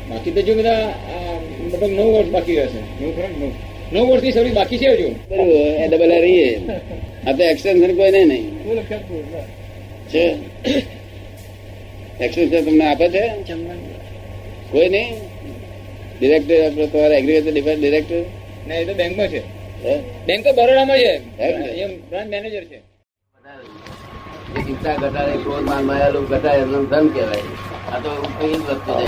બાકી 0.09 0.31
તો 0.35 0.41
જો 0.47 0.53
બધા 0.59 0.83
મતલબ 1.65 1.91
નવ 1.97 2.07
વર્ષ 2.15 2.29
બાકી 2.35 2.55
રહેશે. 2.59 2.81
નવ 3.01 3.09
ખરા? 3.15 3.31
ને? 3.39 3.45
નવ. 3.45 3.53
નવ 3.93 4.05
વર્ષની 4.09 4.31
સર્વિસ 4.31 4.53
બાકી 4.53 4.79
છે 4.81 4.89
હજુ. 4.93 5.09
એ 5.81 5.87
ડબલ 5.87 6.13
રહીએ 6.25 6.49
આ 7.27 7.33
તો 7.37 7.41
એક્સટેન્શન 7.43 7.91
કોઈ 7.99 8.11
નહીં 8.11 8.27
નહીં. 8.31 8.45
છે. 10.11 10.23
એક્સટેન્શન 12.19 12.65
તમને 12.65 12.85
આપે 12.85 13.07
છે? 13.09 13.23
કોઈ 14.71 14.89
નહીં? 14.89 15.13
ડિરેક્ટર 16.19 16.57
આપણે 16.65 16.85
તમારા 16.87 17.17
એગ્રીકલ્ચર 17.17 17.51
ડિપાર્ટમેન્ટ 17.51 17.81
ડિરેક્ટર 17.83 18.21
ના 18.67 18.75
એ 18.75 18.85
તો 18.85 18.93
બેંકમાં 18.93 19.27
છે. 19.27 19.41
બેંક 20.25 20.43
તો 20.45 20.51
બરોડામાં 20.53 20.97
છે. 20.97 21.13
એમ 21.83 22.09
બ્રાન્ચ 22.09 22.29
મેનેજર 22.29 22.63
છે. 22.63 22.79
ચિંતા 24.55 24.95
ઘટાડે 24.95 25.31
ક્રોધ 25.31 25.63
માન 25.63 25.83
માયાલું 25.83 26.25
ઘટાડે 26.27 26.57
એમનું 26.57 26.89
ધન 26.89 27.07
કહેવાય. 27.07 27.41
આ 27.93 27.99
તો 27.99 28.11
કઈ 28.39 28.53
વસ્તુ 28.53 29.07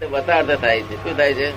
છે 0.00 0.06
મતાર્થ 0.10 0.50
થાય 0.50 0.80
છે. 0.80 0.94
શું 0.94 1.16
થાય 1.16 1.34
છે? 1.34 1.48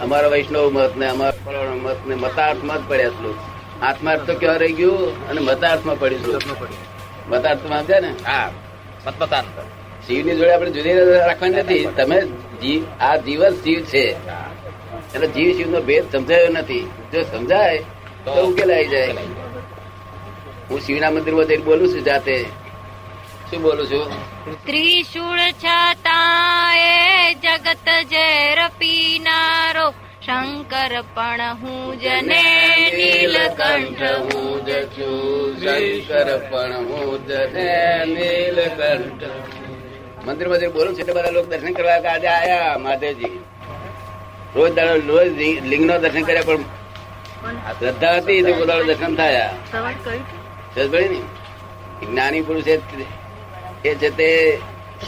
અમારા 0.00 0.28
વૈષ્ણવ 0.28 0.70
મત 0.70 0.96
ને 0.96 1.06
અમારા 1.06 1.74
મત 1.74 1.96
ને 2.06 2.14
મતાર્થમાં 2.14 2.78
જ 2.78 2.88
પડ્યા 2.88 3.08
શ્લોક 3.08 3.36
આત્માર્થ 3.82 4.26
તો 4.26 4.34
ક્યાં 4.34 4.58
રહી 4.58 4.72
ગયું? 4.72 5.28
અને 5.28 5.40
મતાર્થમાં 5.40 5.98
પડી 5.98 6.16
શ્લોક 6.16 6.42
મતાર્થમાં 7.28 7.84
છે 7.84 8.00
ને? 8.00 8.10
હા. 8.26 8.50
મતમતાંતર 9.06 9.62
શિવની 10.06 10.36
જોડે 10.36 10.52
આપણે 10.52 10.70
જુદી 10.70 10.92
રાખવાની 10.92 11.54
નથી. 11.54 11.84
તમે 11.96 12.20
જીવ 12.62 12.82
આ 13.00 13.16
જીવ 13.16 13.48
જ 13.48 13.54
શિવ 13.54 13.80
છે. 13.84 14.06
એટલે 15.16 15.26
જીવ 15.26 15.56
શિવ 15.56 15.70
નો 15.70 15.80
ભેદ 15.80 16.12
સમજાયો 16.12 16.48
નથી. 16.48 16.84
જો 17.12 17.22
સમજાય 17.22 17.78
તો 18.24 18.46
ઉકેલાઈ 18.46 18.88
જાય. 18.88 19.12
હું 20.70 20.80
શિવના 20.80 21.10
મંદિરમાં 21.10 21.44
જઈને 21.44 21.64
બોલું 21.64 21.88
છું 21.88 22.02
જાતે. 22.04 22.34
શું 23.50 23.62
બોલું 23.62 23.86
છું? 23.86 24.06
ત્રિશુળ 24.64 25.38
છતા 25.38 26.74
એ 26.76 27.34
જગત 27.34 27.88
ઝેર 28.10 28.58
પીનારો 28.78 29.86
શંકર 30.26 30.92
પણ 31.14 31.42
હું 31.62 31.98
જને 32.00 32.44
નીલકંઠ 32.96 34.02
હું 34.26 34.64
જ 34.66 34.70
છું. 34.94 35.56
શંકર 35.60 36.28
પણ 36.50 36.74
હું 36.74 37.26
જ 37.26 37.30
ને 37.30 37.70
નીલકંઠ. 38.04 39.24
મંદિરમાં 40.26 40.58
જઈને 40.58 40.72
બોલું 40.72 40.94
છું 40.94 41.00
એટલે 41.00 41.12
બધા 41.12 41.30
લોકો 41.30 41.48
દર્શન 41.50 41.72
કરવા 41.72 42.00
આજે 42.14 42.28
આયા 42.28 42.78
મહાદેવજી. 42.78 43.36
રોજ 44.56 44.74
દાડો 44.74 44.94
રોજ 45.06 45.28
લિંગ 45.64 45.86
નો 45.86 45.98
દર્શન 45.98 46.22
કર્યા 46.22 46.42
પણ 46.42 46.56
શ્રદ્ધા 47.78 48.16
હતી 48.16 48.42
તો 48.42 48.52
બધા 48.54 48.82
દર્શન 48.82 49.16
થયા. 49.16 49.54
ને? 51.08 51.20
જ્ઞાની 52.06 52.40
પુરુષ 52.40 52.68
એ 52.68 52.80
એ 53.84 53.94
છે 53.94 54.16
તે 54.16 54.58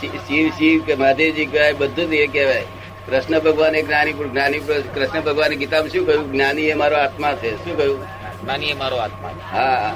શિ- 0.01 0.17
શિવ 0.17 0.49
શિવ 0.49 0.83
કે 0.83 0.95
મહાદેવજી 0.95 1.47
કહેવાય 1.47 1.73
બધું 1.73 2.11
જ 2.11 2.13
એ 2.13 2.27
કહેવાય. 2.27 2.63
કૃષ્ણ 3.07 3.41
ભગવાન 3.41 3.75
એ 3.75 3.83
જ્ઞાની 3.83 4.13
પુરુષ 4.13 4.33
જ્ઞાની 4.33 4.59
પુરુષ 4.59 4.85
કૃષ્ણ 4.95 5.21
ભગવાન 5.21 5.53
ગીતામાં 5.53 5.89
શું 5.89 6.07
કહ્યું? 6.07 6.33
જ્ઞાની 6.33 6.63
એ 6.63 6.75
મારો 6.75 6.97
આત્મા 6.97 7.33
છે. 7.33 7.65
શું 7.65 7.77
કહ્યું? 7.77 8.05
જ્ઞાની 8.43 8.67
એ 8.67 8.75
મારો 8.75 8.97
આત્મા 8.97 9.31
હા 9.53 9.95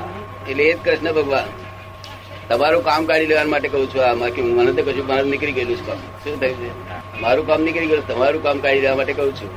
એટલે 0.49 0.65
એ 0.65 0.73
જ 0.73 0.79
કૃષ્ણ 0.85 1.13
ભગવાન. 1.13 1.45
તમારું 2.49 2.85
કામ 2.85 3.05
કાઢી 3.05 3.27
લેવા 3.27 3.45
માટે 3.45 3.69
કહું 3.69 3.95
છું 3.95 4.11
આમાં 4.11 4.29
કે 4.29 4.43
મને 4.43 4.83
તો 4.83 4.91
કશું 4.91 5.07
મારું 5.07 5.31
નીકળી 5.31 5.53
ગયેલું 5.53 5.77
છે. 5.77 6.25
શું 6.25 6.41
થયું 6.41 6.57
છે? 6.57 7.02
મારું 7.21 7.47
કામ 7.47 7.63
નીકળી 7.63 7.87
ગયું 7.87 8.09
તમારું 8.09 8.43
કામ 8.43 8.59
કાઢી 8.59 8.81
દેવા 8.81 8.97
માટે 8.97 9.13
કહું 9.13 9.37
છું. 9.37 9.51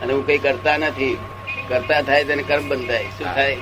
અને 0.00 0.12
હું 0.12 0.26
કઈ 0.26 0.38
કરતા 0.38 0.76
નથી. 0.76 1.18
કરતા 1.68 2.02
થાય 2.02 2.24
તેને 2.24 2.42
કર્મ 2.42 2.68
બંધાય. 2.68 3.04
શું 3.04 3.34
થાય? 3.34 3.56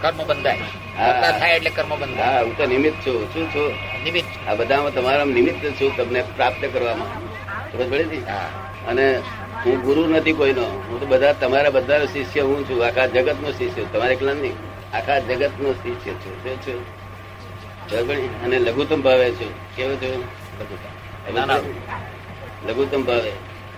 કર્મ 0.00 0.24
બંધાય. 0.26 0.56
કરતા 0.96 1.38
થાય 1.38 1.56
એટલે 1.56 1.70
કર્મ 1.70 1.98
બંધાય. 1.98 2.34
હા 2.34 2.40
હું 2.40 2.56
તો 2.56 2.66
નિમિત્ત 2.66 3.06
છું. 3.06 3.34
શું 3.34 3.54
છું? 3.54 3.72
નિમિત્ત. 4.04 4.48
આ 4.48 4.54
બધામાં 4.54 4.94
તમારા 4.94 5.24
નિમિત્ત 5.24 5.70
છું 5.80 5.96
તમને 5.96 6.24
પ્રાપ્ત 6.36 6.64
કરવામાં. 6.72 7.08
ખબર 7.72 7.84
પડી 7.90 8.04
ને? 8.04 8.16
અને 8.86 9.16
હું 9.66 9.82
ગુરુ 9.82 10.06
નથી 10.06 10.32
કોઈનો. 10.32 10.62
હું 10.62 11.00
તો 11.00 11.06
બધા 11.06 11.32
તમારા 11.32 11.70
બધાનો 11.70 12.06
શિષ્ય 12.06 12.40
હું 12.40 12.68
છું. 12.68 12.86
આખા 12.86 13.06
જગત 13.06 13.36
નો 13.42 13.52
શિષ્ય. 13.52 13.84
તમારે 13.92 14.14
એકલા 14.14 14.32
નહીં. 14.32 14.52
આખા 14.96 15.18
જગત 15.18 15.50
નો 15.60 15.72
શિષ્ય 15.72 16.10
છું. 16.10 16.44
શું 16.44 16.56
છું? 16.56 16.84
ખબર 17.90 18.14
અને 18.14 18.58
લઘુત્તમ 18.58 19.02
ભાવે 19.02 19.30
છું. 19.30 19.76
કેવો 19.76 19.94
છું? 19.94 20.24
નાના. 21.34 21.60
લઘુત્તમ 22.66 23.02
ભાવે. 23.02 23.30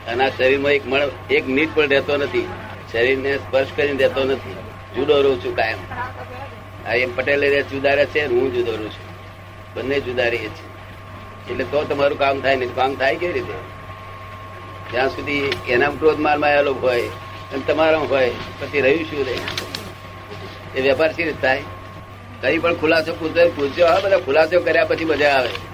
અને 0.06 0.24
આ 0.24 0.28
શરીરમાં 0.28 0.72
એક 0.72 0.86
મણ 0.86 1.00
એક 1.30 1.46
મિનિટ 1.46 1.74
પણ 1.74 1.88
રહેતો 1.88 2.16
નથી. 2.16 2.48
શરીરને 2.92 3.36
સ્પર્શ 3.36 3.66
કરીને 3.76 3.98
રહેતો 3.98 4.24
નથી. 4.24 4.56
જુદો 4.96 5.22
રહું 5.22 5.44
છું 5.44 5.56
કાયમ. 5.56 5.78
આ 6.86 6.94
એમ 6.94 7.16
પટેલ 7.16 7.62
જુદા 7.62 7.94
રહે 7.94 8.06
છે, 8.06 8.26
હું 8.26 8.54
જુદો 8.54 8.72
રહું 8.72 8.90
છું. 8.90 9.12
બંને 9.74 10.00
જુદા 10.00 10.22
રહીએ 10.22 10.48
છીએ. 10.48 10.72
એટલે 11.50 11.64
તો 11.64 11.84
તમારું 11.84 12.18
કામ 12.18 12.40
થાય 12.40 12.56
નહીં. 12.56 12.74
કામ 12.74 12.94
થાય 12.94 13.16
કેવી 13.16 13.32
રીતે? 13.32 13.82
જ્યાં 14.92 15.08
સુધી 15.08 15.52
એના 15.68 15.88
ક્રોધ 15.88 16.18
માર 16.18 16.44
આવેલો 16.44 16.74
હોય 16.74 17.02
અને 17.52 17.62
તમારા 17.66 17.98
હોય, 17.98 18.30
પછી 18.60 18.80
રહ્યું 18.80 19.04
શું 19.04 19.26
રહે 19.26 19.38
એ 20.78 20.82
વેપાર 20.82 21.12
સી 21.12 21.24
રીતે 21.24 21.38
થાય? 21.42 21.62
કઈ 22.40 22.58
પણ 22.58 22.74
ખુલાસો 22.74 23.14
પૂછો 23.14 23.48
પૂછ્યો 23.56 23.86
હા, 23.86 24.00
બધા 24.00 24.18
ખુલાસો 24.18 24.60
કર્યા 24.60 24.84
પછી 24.84 25.04
મજા 25.04 25.30
આવે. 25.30 25.71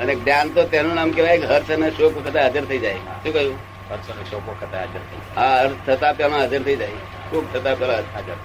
અને 0.00 0.12
જ્ઞાન 0.14 0.52
તો 0.54 0.64
તેનું 0.72 0.94
નામ 0.94 1.10
કહેવાય 1.16 1.38
કે 1.42 1.46
હર્ષ 1.52 1.70
અને 1.76 1.88
શોક 1.90 2.12
વખતે 2.16 2.38
હાજર 2.38 2.64
થઈ 2.70 2.78
જાય. 2.78 3.00
શું 3.22 3.32
કહ્યું? 3.32 3.56
હર્ષ 3.90 4.10
અને 4.14 4.24
શોક 4.30 4.42
વખતે 4.48 4.76
હાજર 4.80 5.02
થઈ 5.10 5.22
હા 5.36 5.54
હર્ષ 5.62 5.80
થતા 5.86 6.12
પેલા 6.12 6.40
હાજર 6.42 6.62
થઈ 6.62 6.76
જાય. 6.76 7.00
શોક 7.30 7.44
થતા 7.52 7.74
પેલા 7.74 8.00
હાજર. 8.14 8.38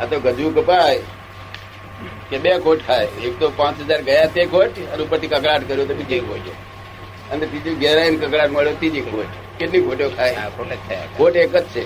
આ 0.00 0.06
તો 0.06 0.20
ગજવું 0.20 0.54
કપાય 0.54 1.00
કે 2.30 2.38
બે 2.38 2.50
ખોટ 2.64 2.86
ખાય. 2.86 3.08
એક 3.26 3.38
તો 3.40 3.50
પાંચ 3.60 3.84
હજાર 3.90 4.00
ગયા 4.08 4.32
તે 4.38 4.46
ખોટ 4.54 4.80
અને 4.92 5.02
ઉપરથી 5.02 5.30
કકડાટ 5.34 5.68
કર્યો 5.68 5.86
તો 5.90 5.94
બીજી 6.00 6.20
ખોટ 6.20 6.46
અને 7.32 7.46
બીજું 7.52 7.78
ઘેર 7.82 7.94
ને 8.00 8.16
કકડાટ 8.16 8.50
મળ્યો 8.50 8.80
ત્રીજી 8.82 9.06
ખોટ 9.10 9.30
કેટલી 9.58 9.84
ખોટો 9.86 10.10
ખાય? 10.16 10.50
ખોટ 11.16 11.36
એક 11.36 11.52
જ 11.52 11.62
છે. 11.72 11.82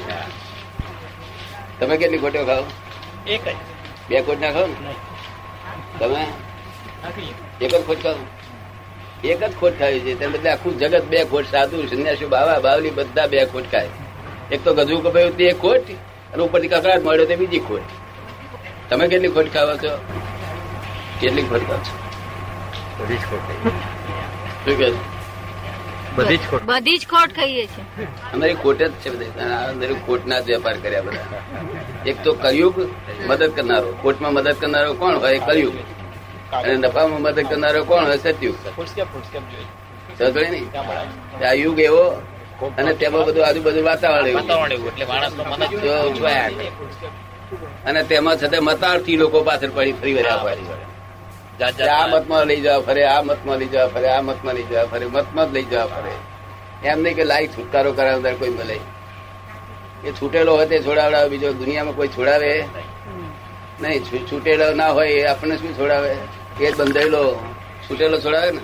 તમે 1.81 1.97
કેટલી 1.97 2.19
ખોટો 2.19 2.45
ખાઓ? 2.45 2.65
એક 3.27 3.45
જ. 3.45 3.57
બે 4.09 4.23
ખોટ 4.23 4.41
ના 4.41 4.53
ખાઓ 4.53 4.67
ને? 4.67 4.95
તમે? 5.99 6.25
એક 7.65 7.73
જ 7.73 7.81
ખોટ 7.89 8.01
ખાઓ 8.05 8.19
એક 9.33 9.41
જ 9.43 9.51
ખોટ 9.61 9.75
ખાવી 9.81 10.03
છે. 10.05 10.13
તેને 10.21 10.31
બદલે 10.35 10.49
આખું 10.53 10.73
જગત 10.81 11.05
બે 11.13 11.19
ખોટ 11.33 11.47
સાધુ 11.55 11.77
સંન્યાસી 11.91 12.31
બાવા 12.35 12.61
બાવલી 12.67 12.95
બધા 12.99 13.29
બે 13.33 13.39
ખોટ 13.53 13.67
ખાય. 13.73 13.93
એક 14.55 14.61
તો 14.65 14.71
ગજુ 14.79 14.97
કપાયું 15.05 15.37
તે 15.39 15.45
એક 15.53 15.59
ખોટ 15.65 15.87
અને 16.33 16.43
ઉપરથી 16.47 16.73
કકડાટ 16.73 17.03
મળ્યો 17.07 17.27
તે 17.31 17.37
બીજી 17.43 17.65
ખોટ. 17.69 17.87
તમે 18.89 19.05
કેટલી 19.13 19.33
ખોટ 19.37 19.49
ખાવા 19.55 19.79
છો? 19.85 19.93
કેટલી 21.21 21.47
ખોટ 21.51 21.65
ખાવ 21.69 21.81
છો? 21.87 21.95
બધી 22.99 23.19
જ 23.19 23.25
ખોટ 23.31 23.45
શું 24.65 24.75
કહે 24.81 24.89
બધી 26.17 26.39
જ 26.39 26.45
ખોટ. 26.51 26.63
બધી 26.71 26.99
જ 26.99 27.05
ખોટ 27.13 27.31
ખાઈએ 27.39 27.65
છીએ. 27.73 27.85
અમારી 28.35 28.59
ખોટ 28.63 28.79
જ 28.83 28.91
છે 29.03 29.09
બધી 29.15 29.97
ખોટના 30.07 30.41
જ 30.47 30.49
વેપાર 30.57 30.77
કર્યા 30.83 31.05
બધા. 31.07 31.41
એક 32.11 32.17
તો 32.25 32.31
કલયુગ 32.45 32.77
મદદ 33.29 33.51
કરનારો. 33.57 33.91
ખોટમાં 34.03 34.33
મદદ 34.37 34.57
કરનારો 34.63 34.91
કોણ 35.03 35.15
હોય? 35.25 35.41
કલયુગ. 35.49 35.77
અને 36.53 36.75
નફામાં 36.77 37.21
મદદ 37.21 37.39
કરનારો 37.49 37.81
કોણ 37.85 38.05
હોય? 38.05 38.17
સતયુગ. 38.17 38.57
સમજ 40.19 40.37
ને 40.53 40.61
આ 41.47 41.53
યુગ 41.53 41.79
એવો 41.79 42.05
અને 42.79 42.93
તેમાં 42.95 43.25
બધું 43.27 43.47
આજુબાજુ 43.47 43.83
વાતાવરણ 43.85 44.27
એવું. 44.27 44.45
અને 47.87 48.01
તેમાં 48.03 48.37
છતાં 48.37 48.63
મતાર્થી 48.65 49.17
લોકો 49.17 49.39
પાછળ 49.43 49.73
પડી 49.77 49.93
ફરી 49.93 50.15
વર્યા 50.15 50.37
પડી 50.37 51.89
આ 51.89 52.07
મતમાં 52.07 52.47
લઈ 52.47 52.61
જવા 52.61 52.81
ફરે 52.81 53.03
આ 53.05 53.23
મતમાં 53.23 53.59
લઈ 53.59 53.67
જવા 53.67 53.87
ફરે 53.87 54.09
આ 54.09 54.23
મતમાં 54.23 54.55
લઈ 54.55 54.63
જવા 54.63 54.85
ફરે 54.85 55.07
મતમાં 55.07 55.47
જ 55.51 55.55
લઈ 55.55 55.63
જવા 55.63 55.87
ફરે. 55.87 56.13
એમ 56.89 56.99
નહીં 57.03 57.17
કે 57.17 57.25
લાઈ 57.25 57.49
છુટકારો 57.49 57.93
કરાવનાર 57.93 58.35
કોઈ 58.35 58.51
મળે. 58.51 58.77
એ 60.05 60.13
છૂટેલો 60.13 60.53
હોય 60.57 60.67
તે 60.67 60.77
છોડાવડાવે 60.83 61.29
બીજો 61.29 61.53
દુનિયામાં 61.53 61.97
કોઈ 61.97 62.09
છોડાવે? 62.09 62.51
નહીં 63.83 64.01
છૂટેલો 64.31 64.75
ના 64.75 64.89
હોય 64.89 65.11
એ 65.11 65.27
આપણને 65.27 65.57
શું 65.57 65.79
છોડાવે? 65.79 66.17
એ 66.61 66.67
જ 66.67 66.75
બંધાયેલો 66.77 67.23
છૂટેલો 67.85 68.17
છોડાવે 68.21 68.51
ને? 68.53 68.63